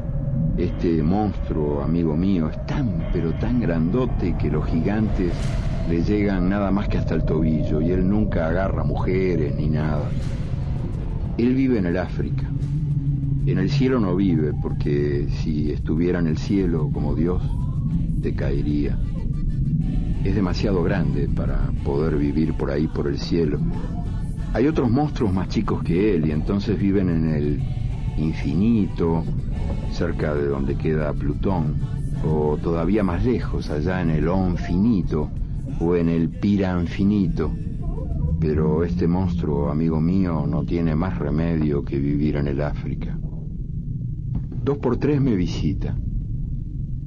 [0.56, 5.32] Este monstruo, amigo mío, es tan pero tan grandote que los gigantes
[5.88, 10.10] le llegan nada más que hasta el tobillo y él nunca agarra mujeres ni nada.
[11.38, 12.48] Él vive en el África.
[13.46, 17.42] En el cielo no vive porque si estuviera en el cielo como Dios,
[18.22, 18.98] te caería.
[20.22, 23.58] Es demasiado grande para poder vivir por ahí por el cielo.
[24.52, 27.62] Hay otros monstruos más chicos que él y entonces viven en el
[28.18, 29.24] infinito,
[29.93, 31.76] cerca de donde queda Plutón,
[32.24, 35.30] o todavía más lejos, allá en el Onfinito
[35.80, 37.51] o en el Piranfinito.
[38.40, 43.18] Pero este monstruo, amigo mío, no tiene más remedio que vivir en el África.
[44.64, 45.97] Dos por tres me visita.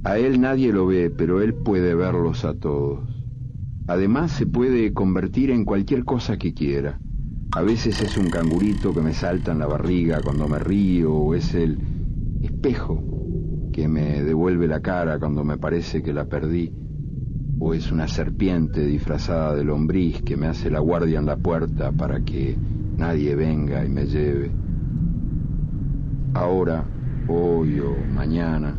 [0.04, 3.10] A él nadie lo ve, pero él puede verlos a todos.
[3.88, 7.00] Además se puede convertir en cualquier cosa que quiera.
[7.52, 11.36] A veces es un cangurito que me salta en la barriga cuando me río, o
[11.36, 11.80] es el
[12.46, 13.04] espejo
[13.72, 16.72] que me devuelve la cara cuando me parece que la perdí,
[17.60, 21.92] o es una serpiente disfrazada de lombriz que me hace la guardia en la puerta
[21.92, 22.58] para que
[22.98, 24.52] nadie venga y me lleve.
[26.34, 26.86] Ahora,
[27.28, 28.78] hoy o mañana,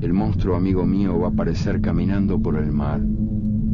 [0.00, 3.00] el monstruo amigo mío va a aparecer caminando por el mar,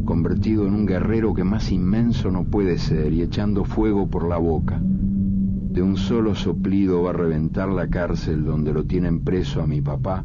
[0.05, 4.37] convertido en un guerrero que más inmenso no puede ser y echando fuego por la
[4.37, 4.81] boca.
[5.73, 9.81] De un solo soplido va a reventar la cárcel donde lo tienen preso a mi
[9.81, 10.23] papá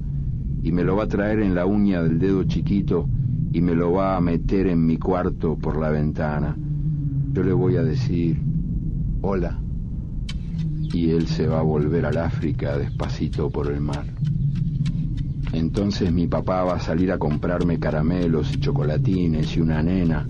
[0.62, 3.08] y me lo va a traer en la uña del dedo chiquito
[3.50, 6.54] y me lo va a meter en mi cuarto por la ventana.
[7.32, 8.42] Yo le voy a decir,
[9.22, 9.58] hola,
[10.92, 14.04] y él se va a volver al África despacito por el mar.
[15.54, 20.26] Entonces mi papá va a salir a comprarme caramelos y chocolatines y una nena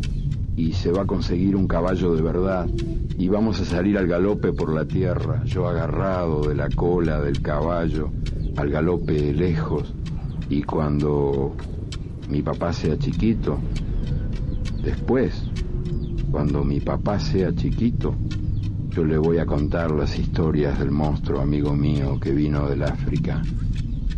[0.58, 2.66] y se va a conseguir un caballo de verdad
[3.16, 7.40] y vamos a salir al galope por la tierra, yo agarrado de la cola del
[7.40, 8.10] caballo,
[8.56, 9.94] al galope lejos
[10.50, 11.54] y cuando
[12.28, 13.60] mi papá sea chiquito,
[14.82, 15.48] después,
[16.32, 18.16] cuando mi papá sea chiquito,
[18.88, 23.42] yo le voy a contar las historias del monstruo amigo mío que vino del África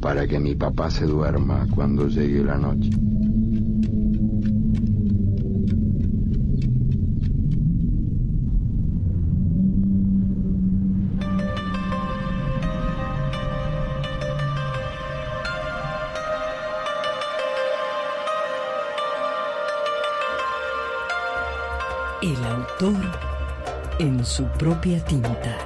[0.01, 2.89] para que mi papá se duerma cuando llegue la noche.
[23.98, 25.59] En su propia tinta.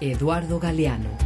[0.00, 1.25] Eduardo Galeano.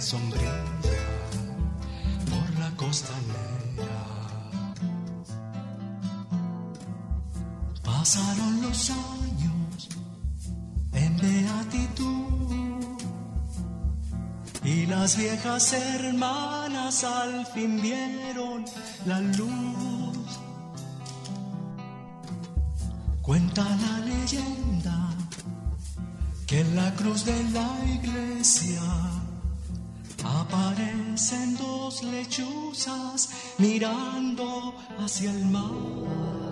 [0.00, 0.64] Sombrilla
[2.30, 4.04] por la costanera.
[7.84, 9.88] Pasaron los años
[10.92, 12.30] en beatitud
[14.64, 18.64] y las viejas hermanas al fin vieron
[19.04, 20.40] la luz.
[23.22, 25.10] Cuenta la leyenda
[26.46, 28.80] que en la cruz de la iglesia
[31.20, 33.28] aparecen dos lechuzas
[33.58, 36.49] mirando hacia el mar.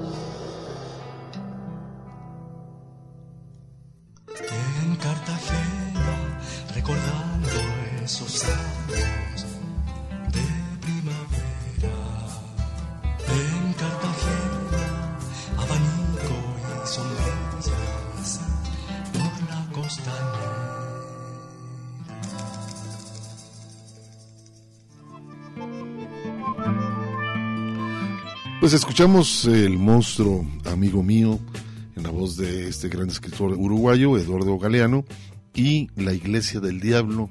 [28.99, 31.39] Escuchamos El monstruo, amigo mío,
[31.95, 35.05] en la voz de este gran escritor uruguayo, Eduardo Galeano,
[35.55, 37.31] y La iglesia del diablo,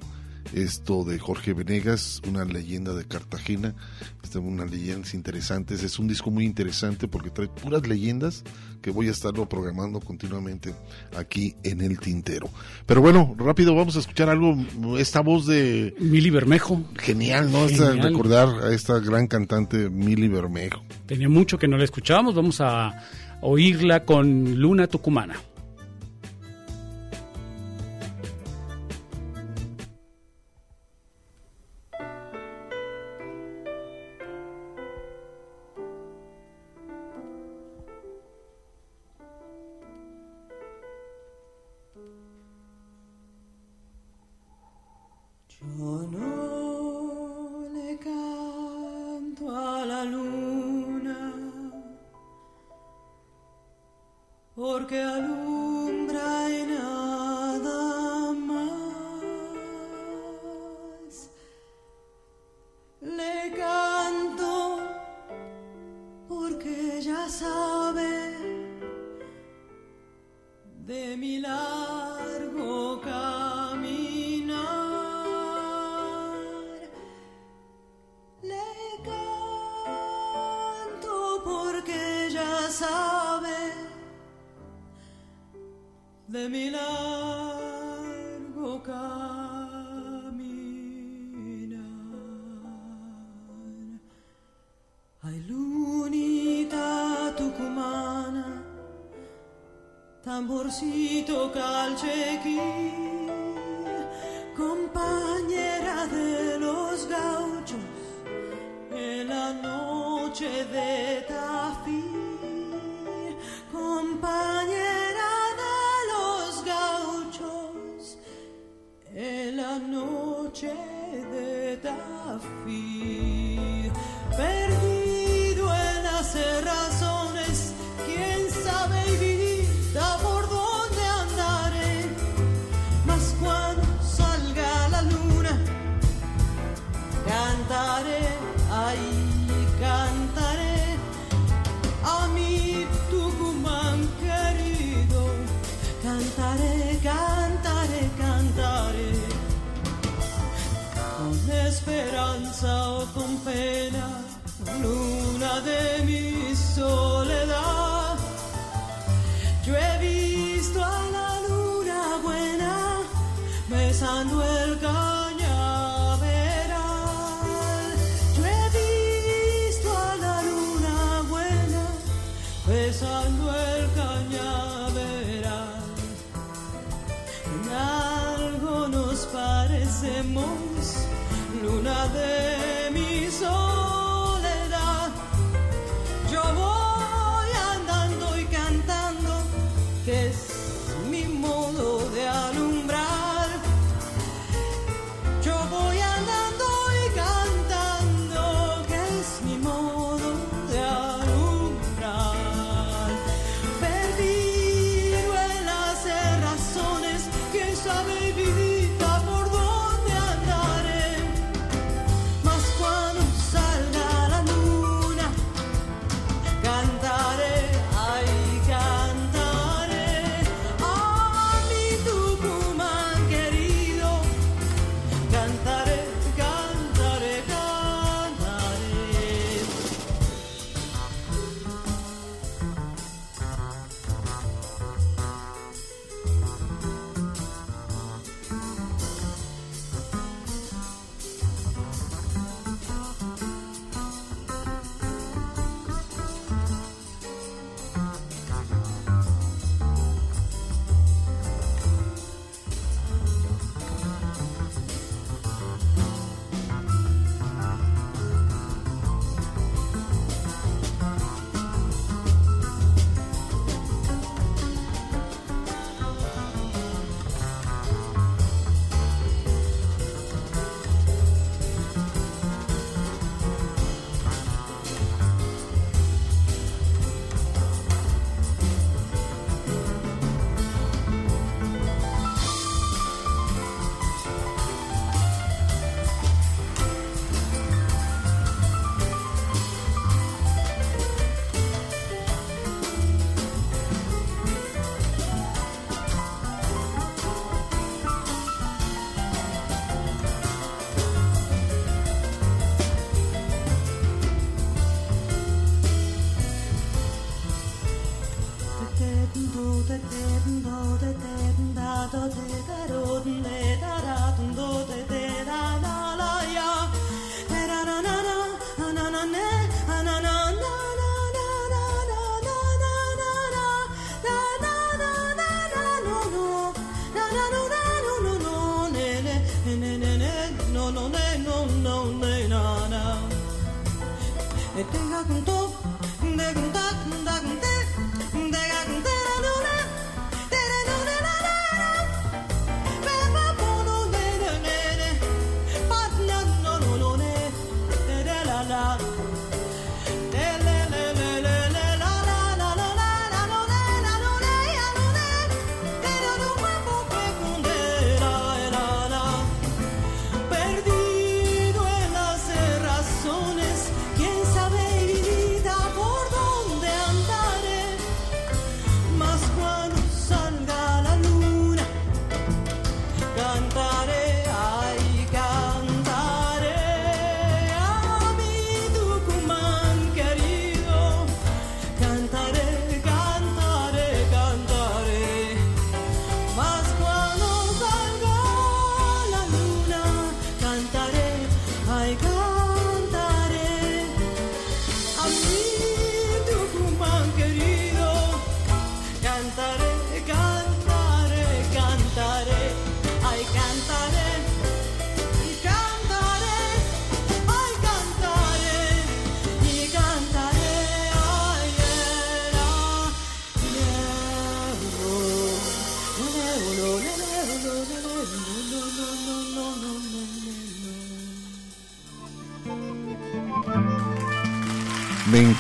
[0.54, 3.76] esto de Jorge Venegas, una leyenda de Cartagena,
[4.24, 8.46] esta unas leyendas interesantes, es un disco muy interesante porque trae puras leyendas
[8.82, 10.74] que voy a estarlo programando continuamente
[11.18, 12.50] aquí en el tintero.
[12.86, 14.56] Pero bueno, rápido vamos a escuchar algo,
[14.98, 15.96] esta voz de...
[16.00, 16.84] Mili Bermejo.
[16.98, 17.66] Genial, ¿no?
[17.66, 18.10] Esta- Genial.
[18.12, 20.82] recordar a esta gran cantante Mili Bermejo.
[21.06, 23.04] Tenía mucho que no la escuchábamos, vamos a
[23.42, 25.36] oírla con Luna Tucumana.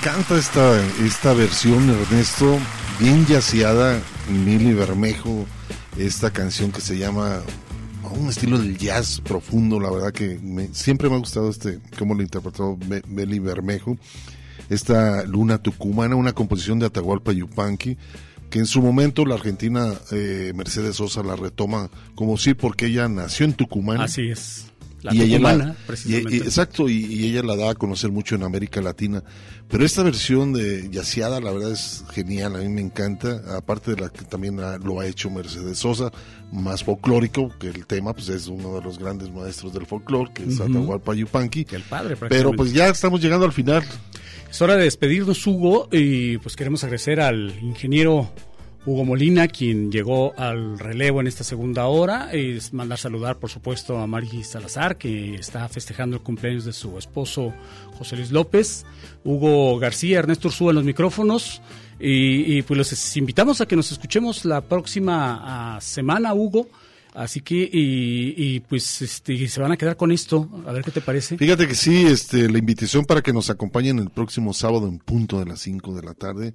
[0.08, 2.58] Encanta esta, esta versión, Ernesto,
[3.00, 5.46] bien yaceada, Mili Bermejo,
[5.98, 7.42] esta canción que se llama
[8.12, 12.14] un estilo del jazz profundo, la verdad que me- siempre me ha gustado este, cómo
[12.16, 13.98] lo interpretó Be- Beli Bermejo,
[14.70, 17.98] esta Luna Tucumana, una composición de Atahualpa Yupanqui,
[18.50, 23.10] que en su momento la argentina eh, Mercedes Sosa la retoma como sí, porque ella
[23.10, 24.00] nació en Tucumán.
[24.00, 24.68] Así es.
[25.04, 26.36] La y ella la- tucumana, y- precisamente.
[26.36, 29.24] y- exacto, y, y ella la da a conocer mucho en América Latina.
[29.68, 33.42] Pero esta versión de Yaciada, la verdad es genial, a mí me encanta.
[33.56, 36.12] Aparte de la que también ha- lo ha hecho Mercedes Sosa,
[36.52, 40.44] más folclórico, que el tema pues es uno de los grandes maestros del folclore, que
[40.46, 40.64] es Ujú.
[40.64, 41.68] Atahualpa Yupanqui.
[41.72, 43.84] El padre, Pero pues ya estamos llegando al final.
[44.50, 48.32] Es hora de despedirnos, Hugo, y pues queremos agradecer al ingeniero
[48.88, 52.32] Hugo Molina, quien llegó al relevo en esta segunda hora.
[52.32, 56.98] Es mandar saludar, por supuesto, a Mari Salazar, que está festejando el cumpleaños de su
[56.98, 57.54] esposo
[57.98, 58.86] José Luis López.
[59.26, 61.62] Hugo García, Ernesto Ursúa en los micrófonos.
[62.00, 66.70] Y, pues los invitamos a que nos escuchemos la próxima ah, semana, Hugo.
[67.14, 70.50] Así que, y, y, pues este, se van a quedar con esto.
[70.66, 71.38] A ver qué te parece.
[71.38, 75.40] Fíjate que sí, este, la invitación para que nos acompañen el próximo sábado en punto
[75.40, 76.54] de las 5 de la tarde.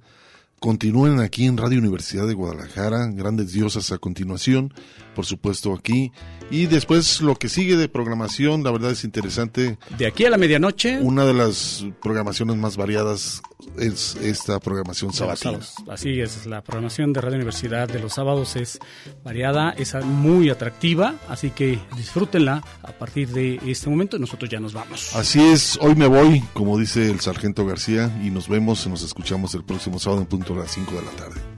[0.63, 4.73] Continúen aquí en Radio Universidad de Guadalajara, Grandes Diosas a continuación,
[5.13, 6.13] por supuesto aquí.
[6.49, 9.77] Y después lo que sigue de programación, la verdad es interesante.
[9.97, 10.99] De aquí a la medianoche.
[11.01, 13.41] Una de las programaciones más variadas
[13.77, 15.59] es esta programación sabatina.
[15.89, 18.79] Así es, la programación de Radio Universidad de los sábados es
[19.23, 24.73] variada, es muy atractiva, así que disfrútenla a partir de este momento nosotros ya nos
[24.73, 25.15] vamos.
[25.15, 29.53] Así es, hoy me voy, como dice el sargento García, y nos vemos, nos escuchamos
[29.55, 31.52] el próximo sábado en punto de las 5 de la tarde.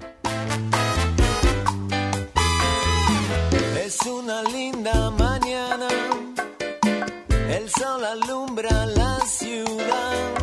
[4.25, 5.87] Una linda mañana,
[7.47, 10.33] el sol alumbra la ciudad,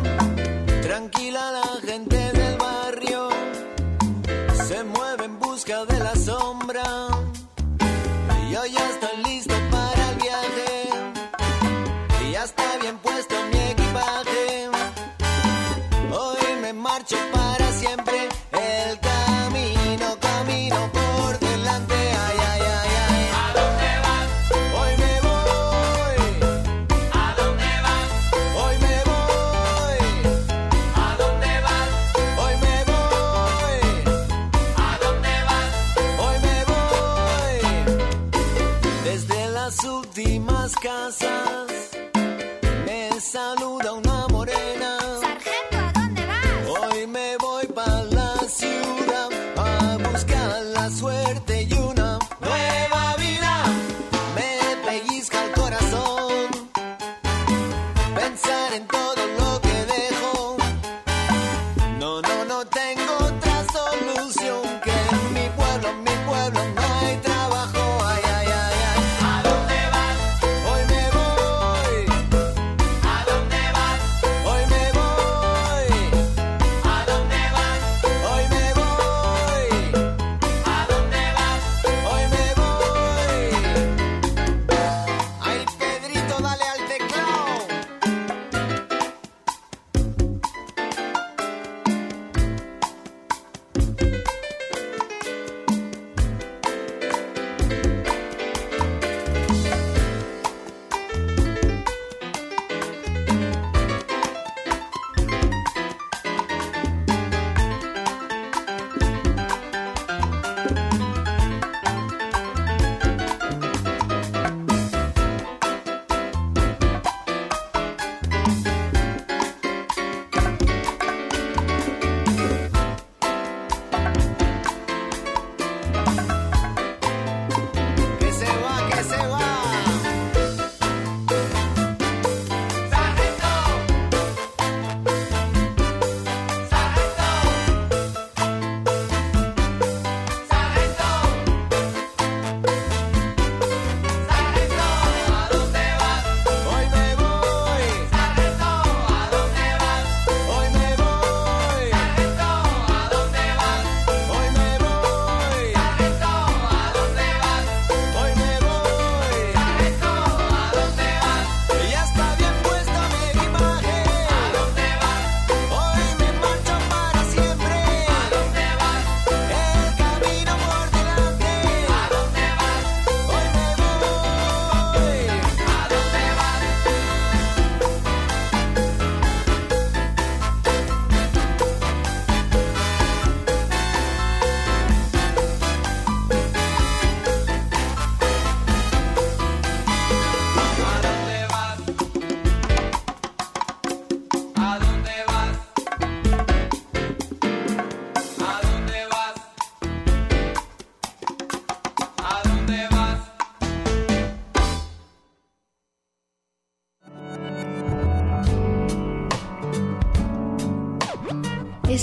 [0.81, 1.62] tranquila la